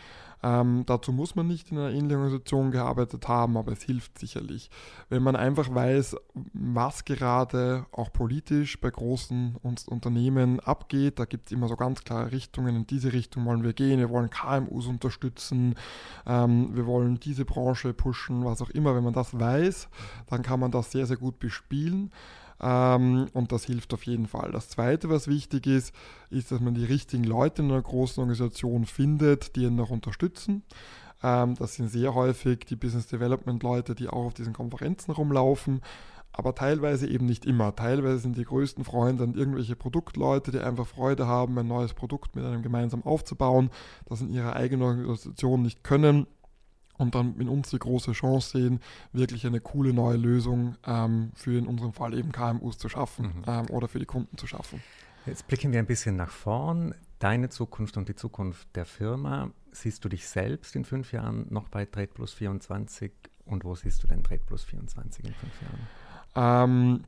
Ähm, 0.43 0.83
dazu 0.85 1.11
muss 1.11 1.35
man 1.35 1.47
nicht 1.47 1.71
in 1.71 1.77
einer 1.77 1.89
ähnlichen 1.89 2.17
Organisation 2.17 2.71
gearbeitet 2.71 3.27
haben, 3.27 3.57
aber 3.57 3.71
es 3.73 3.83
hilft 3.83 4.17
sicherlich. 4.17 4.69
Wenn 5.09 5.23
man 5.23 5.35
einfach 5.35 5.73
weiß, 5.73 6.15
was 6.53 7.05
gerade 7.05 7.85
auch 7.91 8.11
politisch 8.11 8.79
bei 8.79 8.89
großen 8.89 9.57
Unternehmen 9.87 10.59
abgeht, 10.59 11.19
da 11.19 11.25
gibt 11.25 11.47
es 11.47 11.51
immer 11.51 11.67
so 11.67 11.75
ganz 11.75 12.03
klare 12.03 12.31
Richtungen, 12.31 12.75
in 12.75 12.87
diese 12.87 13.13
Richtung 13.13 13.45
wollen 13.45 13.63
wir 13.63 13.73
gehen, 13.73 13.99
wir 13.99 14.09
wollen 14.09 14.29
KMUs 14.29 14.87
unterstützen, 14.87 15.75
ähm, 16.25 16.75
wir 16.75 16.85
wollen 16.85 17.19
diese 17.19 17.45
Branche 17.45 17.93
pushen, 17.93 18.43
was 18.45 18.61
auch 18.61 18.69
immer. 18.69 18.95
Wenn 18.95 19.03
man 19.03 19.13
das 19.13 19.37
weiß, 19.39 19.89
dann 20.27 20.41
kann 20.41 20.59
man 20.59 20.71
das 20.71 20.91
sehr, 20.91 21.05
sehr 21.05 21.17
gut 21.17 21.39
bespielen. 21.39 22.11
Ähm, 22.61 23.27
und 23.33 23.51
das 23.51 23.65
hilft 23.65 23.93
auf 23.93 24.05
jeden 24.05 24.27
Fall. 24.27 24.51
Das 24.51 24.69
Zweite, 24.69 25.09
was 25.09 25.27
wichtig 25.27 25.67
ist, 25.67 25.93
ist, 26.29 26.51
dass 26.51 26.59
man 26.59 26.75
die 26.75 26.85
richtigen 26.85 27.23
Leute 27.23 27.61
in 27.61 27.71
einer 27.71 27.81
großen 27.81 28.21
Organisation 28.21 28.85
findet, 28.85 29.55
die 29.55 29.63
ihn 29.63 29.75
noch 29.75 29.89
unterstützen. 29.89 30.63
Ähm, 31.23 31.55
das 31.55 31.75
sind 31.75 31.89
sehr 31.89 32.13
häufig 32.13 32.65
die 32.65 32.75
Business 32.75 33.07
Development 33.07 33.61
Leute, 33.63 33.95
die 33.95 34.09
auch 34.09 34.25
auf 34.25 34.33
diesen 34.33 34.53
Konferenzen 34.53 35.11
rumlaufen 35.11 35.81
aber 36.33 36.55
teilweise 36.55 37.07
eben 37.07 37.25
nicht 37.25 37.45
immer. 37.45 37.75
Teilweise 37.75 38.19
sind 38.19 38.37
die 38.37 38.45
größten 38.45 38.83
Freunde 38.83 39.25
dann 39.25 39.35
irgendwelche 39.35 39.75
Produktleute, 39.75 40.51
die 40.51 40.59
einfach 40.59 40.87
Freude 40.87 41.27
haben, 41.27 41.57
ein 41.57 41.67
neues 41.67 41.93
Produkt 41.93 42.35
mit 42.35 42.45
einem 42.45 42.61
gemeinsam 42.61 43.03
aufzubauen, 43.03 43.69
das 44.05 44.21
in 44.21 44.31
ihrer 44.31 44.55
eigenen 44.55 44.83
Organisation 44.83 45.61
nicht 45.61 45.83
können 45.83 46.27
und 47.01 47.15
dann 47.15 47.35
in 47.39 47.49
uns 47.49 47.69
die 47.69 47.79
große 47.79 48.13
Chance 48.13 48.57
sehen, 48.57 48.79
wirklich 49.11 49.45
eine 49.45 49.59
coole 49.59 49.93
neue 49.93 50.17
Lösung 50.17 50.75
ähm, 50.85 51.31
für 51.33 51.57
in 51.57 51.67
unserem 51.67 51.93
Fall 51.93 52.13
eben 52.13 52.31
KMUs 52.31 52.77
zu 52.77 52.89
schaffen 52.89 53.25
mhm. 53.25 53.43
ähm, 53.47 53.65
oder 53.71 53.87
für 53.87 53.99
die 53.99 54.05
Kunden 54.05 54.37
zu 54.37 54.47
schaffen. 54.47 54.81
Jetzt 55.25 55.47
blicken 55.47 55.71
wir 55.71 55.79
ein 55.79 55.85
bisschen 55.85 56.15
nach 56.15 56.31
vorn. 56.31 56.95
Deine 57.19 57.49
Zukunft 57.49 57.97
und 57.97 58.09
die 58.09 58.15
Zukunft 58.15 58.67
der 58.75 58.85
Firma. 58.85 59.51
Siehst 59.71 60.03
du 60.03 60.09
dich 60.09 60.27
selbst 60.27 60.75
in 60.75 60.85
fünf 60.85 61.11
Jahren 61.11 61.45
noch 61.49 61.69
bei 61.69 61.85
Trade 61.85 62.07
Plus 62.07 62.33
24 62.33 63.11
und 63.45 63.63
wo 63.63 63.75
siehst 63.75 64.03
du 64.03 64.07
denn 64.07 64.23
Trade 64.23 64.41
Plus 64.45 64.63
24 64.63 65.25
in 65.25 65.33
fünf 65.33 65.53
Jahren? 65.61 66.69
Ähm, 66.69 67.03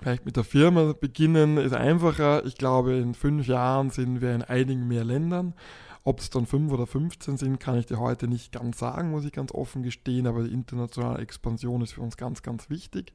vielleicht 0.00 0.24
mit 0.24 0.36
der 0.36 0.44
Firma 0.44 0.92
beginnen 0.92 1.56
ist 1.58 1.74
einfacher. 1.74 2.44
Ich 2.44 2.56
glaube, 2.56 2.94
in 2.94 3.14
fünf 3.14 3.46
Jahren 3.46 3.90
sind 3.90 4.20
wir 4.20 4.34
in 4.34 4.42
einigen 4.42 4.88
mehr 4.88 5.04
Ländern. 5.04 5.54
Ob 6.06 6.20
es 6.20 6.28
dann 6.28 6.44
5 6.44 6.70
oder 6.70 6.86
15 6.86 7.38
sind, 7.38 7.58
kann 7.58 7.78
ich 7.78 7.86
dir 7.86 7.98
heute 7.98 8.28
nicht 8.28 8.52
ganz 8.52 8.78
sagen, 8.78 9.10
muss 9.10 9.24
ich 9.24 9.32
ganz 9.32 9.52
offen 9.52 9.82
gestehen, 9.82 10.26
aber 10.26 10.44
die 10.44 10.52
internationale 10.52 11.20
Expansion 11.20 11.80
ist 11.80 11.94
für 11.94 12.02
uns 12.02 12.18
ganz, 12.18 12.42
ganz 12.42 12.68
wichtig. 12.68 13.14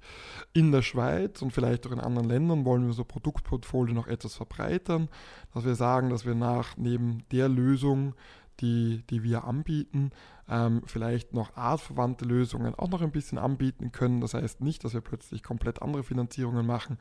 In 0.54 0.72
der 0.72 0.82
Schweiz 0.82 1.44
und 1.44 1.52
vielleicht 1.54 1.86
auch 1.86 1.92
in 1.92 2.00
anderen 2.00 2.28
Ländern 2.28 2.66
wollen 2.66 2.88
wir 2.88 2.94
so 2.94 3.04
Produktportfolio 3.04 3.94
noch 3.94 4.08
etwas 4.08 4.36
verbreitern, 4.36 5.08
dass 5.54 5.66
wir 5.66 5.76
sagen, 5.76 6.10
dass 6.10 6.26
wir 6.26 6.34
nach 6.34 6.78
neben 6.78 7.26
der 7.32 7.48
Lösung, 7.48 8.16
die, 8.62 9.04
die 9.10 9.24
wir 9.24 9.44
anbieten, 9.44 10.12
ähm, 10.50 10.82
vielleicht 10.86 11.34
noch 11.34 11.56
artverwandte 11.56 12.26
Lösungen 12.26 12.76
auch 12.76 12.90
noch 12.90 13.02
ein 13.02 13.12
bisschen 13.12 13.38
anbieten 13.38 13.92
können. 13.92 14.22
Das 14.22 14.34
heißt 14.34 14.62
nicht, 14.62 14.84
dass 14.84 14.94
wir 14.94 15.02
plötzlich 15.02 15.44
komplett 15.44 15.82
andere 15.82 16.04
Finanzierungen 16.04 16.66
machen, 16.66 16.98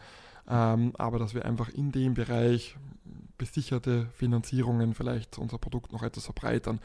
ähm, 0.48 0.92
aber 0.98 1.18
dass 1.18 1.34
wir 1.34 1.44
einfach 1.44 1.68
in 1.68 1.92
dem 1.92 2.14
Bereich 2.14 2.76
besicherte 3.38 4.06
Finanzierungen 4.12 4.94
vielleicht 4.94 5.38
unser 5.38 5.58
Produkt 5.58 5.92
noch 5.92 6.02
etwas 6.02 6.24
verbreitern. 6.24 6.80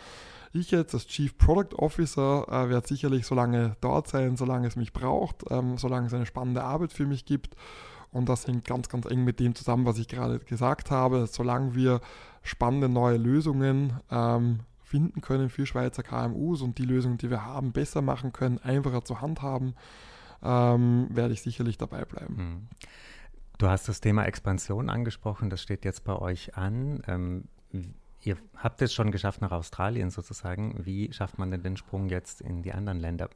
Ich 0.54 0.70
jetzt 0.72 0.94
als 0.94 1.08
Chief 1.08 1.36
Product 1.38 1.76
Officer 1.78 2.46
äh, 2.48 2.70
werde 2.70 2.88
sicherlich 2.88 3.26
so 3.26 3.34
lange 3.34 3.76
dort 3.82 4.08
sein, 4.08 4.38
solange 4.38 4.68
es 4.68 4.76
mich 4.76 4.94
braucht, 4.94 5.44
ähm, 5.50 5.78
solange 5.78 6.08
es 6.08 6.14
eine 6.14 6.28
spannende 6.28 6.64
Arbeit 6.64 6.94
für 6.94 7.08
mich 7.08 7.26
gibt. 7.26 7.56
Und 8.14 8.30
das 8.30 8.48
hängt 8.48 8.66
ganz, 8.66 8.90
ganz 8.90 9.06
eng 9.06 9.24
mit 9.24 9.40
dem 9.40 9.56
zusammen, 9.56 9.86
was 9.86 9.98
ich 9.98 10.08
gerade 10.08 10.40
gesagt 10.40 10.92
habe. 10.92 11.28
Solange 11.28 11.76
wir 11.76 12.00
spannende 12.44 12.88
neue 12.88 13.18
Lösungen 13.18 13.94
ähm, 14.12 14.60
finden 14.82 15.22
können 15.22 15.50
für 15.50 15.66
Schweizer 15.66 16.04
KMUs 16.04 16.62
und 16.62 16.78
die 16.78 16.86
Lösungen, 16.86 17.18
die 17.18 17.30
wir 17.30 17.46
haben, 17.46 17.72
besser 17.72 18.02
machen 18.02 18.32
können, 18.32 18.60
einfacher 18.60 19.04
zu 19.04 19.22
handhaben, 19.22 19.74
ähm, 20.44 21.08
werde 21.10 21.34
ich 21.34 21.42
sicherlich 21.42 21.78
dabei 21.78 22.06
bleiben. 22.06 22.38
Hm. 22.38 22.68
Du 23.58 23.68
hast 23.68 23.88
das 23.88 24.02
Thema 24.02 24.26
Expansion 24.26 24.90
angesprochen, 24.90 25.50
das 25.50 25.62
steht 25.62 25.86
jetzt 25.86 26.04
bei 26.04 26.16
euch 26.16 26.56
an. 26.58 27.02
Ähm, 27.08 27.46
ihr 28.22 28.38
habt 28.56 28.82
es 28.82 28.94
schon 28.94 29.12
geschafft 29.12 29.42
nach 29.42 29.52
Australien 29.52 30.12
sozusagen. 30.12 30.86
Wie 30.86 31.12
schafft 31.14 31.40
man 31.40 31.50
denn 31.50 31.64
den 31.64 31.78
Sprung 31.78 32.10
jetzt 32.10 32.42
in 32.42 32.62
die 32.62 32.74
anderen 32.74 33.00
Länder? 33.00 33.30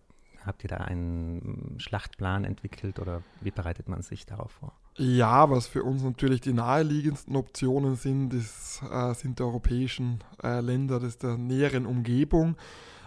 Habt 0.48 0.64
ihr 0.64 0.70
da 0.70 0.78
einen 0.78 1.76
Schlachtplan 1.78 2.46
entwickelt 2.46 3.00
oder 3.00 3.22
wie 3.42 3.52
bereitet 3.52 3.90
man 3.90 4.02
sich 4.02 4.26
darauf 4.26 4.52
vor? 4.52 4.74
Ja, 4.96 5.50
was 5.50 5.68
für 5.68 5.84
uns 5.84 6.02
natürlich 6.04 6.42
die 6.42 6.54
naheliegendsten 6.54 7.36
Optionen 7.36 7.96
sind, 7.96 8.34
ist, 8.34 8.82
äh, 8.90 9.14
sind 9.14 9.40
die 9.40 9.44
europäischen 9.44 10.24
äh, 10.42 10.62
Länder 10.62 11.00
das 11.00 11.18
der 11.18 11.38
näheren 11.38 11.86
Umgebung. 11.86 12.56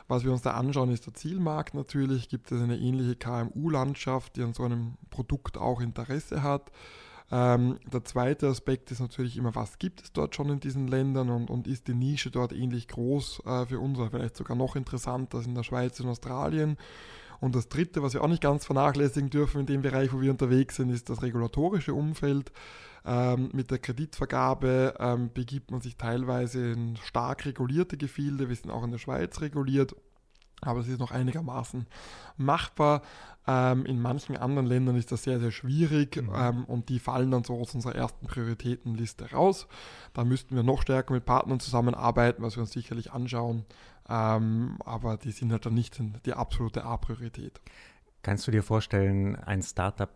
Was 0.06 0.24
wir 0.24 0.32
uns 0.32 0.42
da 0.42 0.52
anschauen, 0.52 0.90
ist 0.90 1.06
der 1.06 1.14
Zielmarkt 1.14 1.72
natürlich. 1.74 2.28
Gibt 2.28 2.52
es 2.52 2.60
eine 2.60 2.76
ähnliche 2.76 3.16
KMU-Landschaft, 3.16 4.36
die 4.36 4.42
an 4.42 4.52
so 4.52 4.64
einem 4.64 4.94
Produkt 5.08 5.56
auch 5.56 5.80
Interesse 5.80 6.42
hat? 6.42 6.70
Ähm, 7.32 7.78
der 7.92 8.04
zweite 8.04 8.48
Aspekt 8.48 8.90
ist 8.90 9.00
natürlich 9.00 9.36
immer, 9.36 9.54
was 9.54 9.78
gibt 9.78 10.02
es 10.02 10.12
dort 10.12 10.34
schon 10.34 10.50
in 10.50 10.60
diesen 10.60 10.88
Ländern 10.88 11.30
und, 11.30 11.48
und 11.48 11.68
ist 11.68 11.86
die 11.86 11.94
Nische 11.94 12.30
dort 12.30 12.52
ähnlich 12.52 12.88
groß 12.88 13.42
äh, 13.46 13.66
für 13.66 13.78
uns 13.78 13.98
oder 13.98 14.10
vielleicht 14.10 14.36
sogar 14.36 14.56
noch 14.56 14.74
interessanter 14.74 15.38
als 15.38 15.46
in 15.46 15.54
der 15.54 15.62
Schweiz 15.62 16.00
und 16.00 16.08
Australien? 16.08 16.76
Und 17.40 17.54
das 17.54 17.68
Dritte, 17.68 18.02
was 18.02 18.14
wir 18.14 18.22
auch 18.22 18.28
nicht 18.28 18.42
ganz 18.42 18.66
vernachlässigen 18.66 19.30
dürfen 19.30 19.60
in 19.60 19.66
dem 19.66 19.82
Bereich, 19.82 20.12
wo 20.12 20.20
wir 20.20 20.30
unterwegs 20.30 20.76
sind, 20.76 20.90
ist 20.90 21.08
das 21.08 21.22
regulatorische 21.22 21.94
Umfeld. 21.94 22.52
Ähm, 23.04 23.48
mit 23.54 23.70
der 23.70 23.78
Kreditvergabe 23.78 24.94
ähm, 24.98 25.30
begibt 25.32 25.70
man 25.70 25.80
sich 25.80 25.96
teilweise 25.96 26.72
in 26.72 26.96
stark 26.96 27.46
regulierte 27.46 27.96
Gefilde. 27.96 28.48
Wir 28.48 28.56
sind 28.56 28.70
auch 28.70 28.84
in 28.84 28.90
der 28.90 28.98
Schweiz 28.98 29.40
reguliert. 29.40 29.96
Aber 30.62 30.80
es 30.80 30.88
ist 30.88 30.98
noch 30.98 31.10
einigermaßen 31.10 31.86
machbar. 32.36 33.00
Ähm, 33.46 33.86
in 33.86 34.00
manchen 34.00 34.36
anderen 34.36 34.66
Ländern 34.66 34.96
ist 34.96 35.12
das 35.12 35.22
sehr, 35.22 35.40
sehr 35.40 35.50
schwierig 35.50 36.16
mhm. 36.16 36.30
ähm, 36.34 36.64
und 36.66 36.88
die 36.88 36.98
fallen 36.98 37.30
dann 37.30 37.44
so 37.44 37.58
aus 37.58 37.74
unserer 37.74 37.94
ersten 37.94 38.26
Prioritätenliste 38.26 39.30
raus. 39.32 39.66
Da 40.12 40.24
müssten 40.24 40.54
wir 40.54 40.62
noch 40.62 40.82
stärker 40.82 41.14
mit 41.14 41.24
Partnern 41.24 41.58
zusammenarbeiten, 41.58 42.42
was 42.42 42.56
wir 42.56 42.62
uns 42.62 42.72
sicherlich 42.72 43.12
anschauen. 43.12 43.64
Ähm, 44.08 44.76
aber 44.84 45.16
die 45.16 45.30
sind 45.30 45.52
halt 45.52 45.64
dann 45.64 45.74
nicht 45.74 46.00
die 46.26 46.34
absolute 46.34 46.84
A-Priorität. 46.84 47.60
Kannst 48.22 48.46
du 48.46 48.50
dir 48.50 48.62
vorstellen, 48.62 49.36
ein 49.36 49.62
Startup 49.62 50.10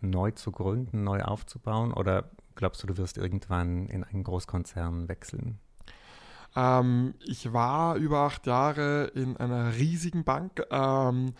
neu 0.00 0.32
zu 0.32 0.52
gründen, 0.52 1.04
neu 1.04 1.22
aufzubauen? 1.22 1.92
Oder 1.92 2.30
glaubst 2.54 2.82
du, 2.82 2.86
du 2.86 2.98
wirst 2.98 3.16
irgendwann 3.16 3.86
in 3.86 4.04
einen 4.04 4.24
Großkonzern 4.24 5.08
wechseln? 5.08 5.58
Ähm, 6.54 7.14
ich 7.24 7.52
war 7.52 7.96
über 7.96 8.20
acht 8.20 8.46
Jahre 8.46 9.04
in 9.14 9.36
einer 9.36 9.76
riesigen 9.76 10.24
Bank, 10.24 10.62
ähm, 10.70 11.34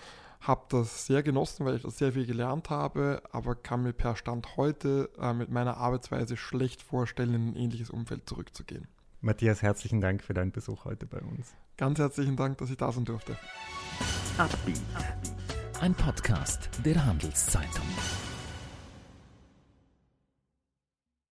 habe 0.46 0.64
das 0.68 1.06
sehr 1.06 1.22
genossen, 1.22 1.66
weil 1.66 1.76
ich 1.76 1.82
das 1.82 1.98
sehr 1.98 2.12
viel 2.12 2.26
gelernt 2.26 2.70
habe, 2.70 3.22
aber 3.32 3.54
kann 3.54 3.82
mir 3.82 3.92
per 3.92 4.16
Stand 4.16 4.56
heute 4.56 5.10
äh, 5.20 5.32
mit 5.32 5.50
meiner 5.50 5.76
Arbeitsweise 5.76 6.36
schlecht 6.36 6.82
vorstellen, 6.82 7.34
in 7.34 7.48
ein 7.48 7.56
ähnliches 7.56 7.90
Umfeld 7.90 8.28
zurückzugehen. 8.28 8.86
Matthias, 9.20 9.62
herzlichen 9.62 10.00
Dank 10.00 10.22
für 10.22 10.34
deinen 10.34 10.52
Besuch 10.52 10.84
heute 10.84 11.06
bei 11.06 11.20
uns. 11.20 11.54
Ganz 11.76 11.98
herzlichen 11.98 12.36
Dank, 12.36 12.58
dass 12.58 12.70
ich 12.70 12.76
da 12.76 12.92
sein 12.92 13.04
durfte. 13.04 13.36
Ein 15.80 15.94
Podcast 15.94 16.70
der 16.84 17.04
Handelszeitung. 17.04 17.86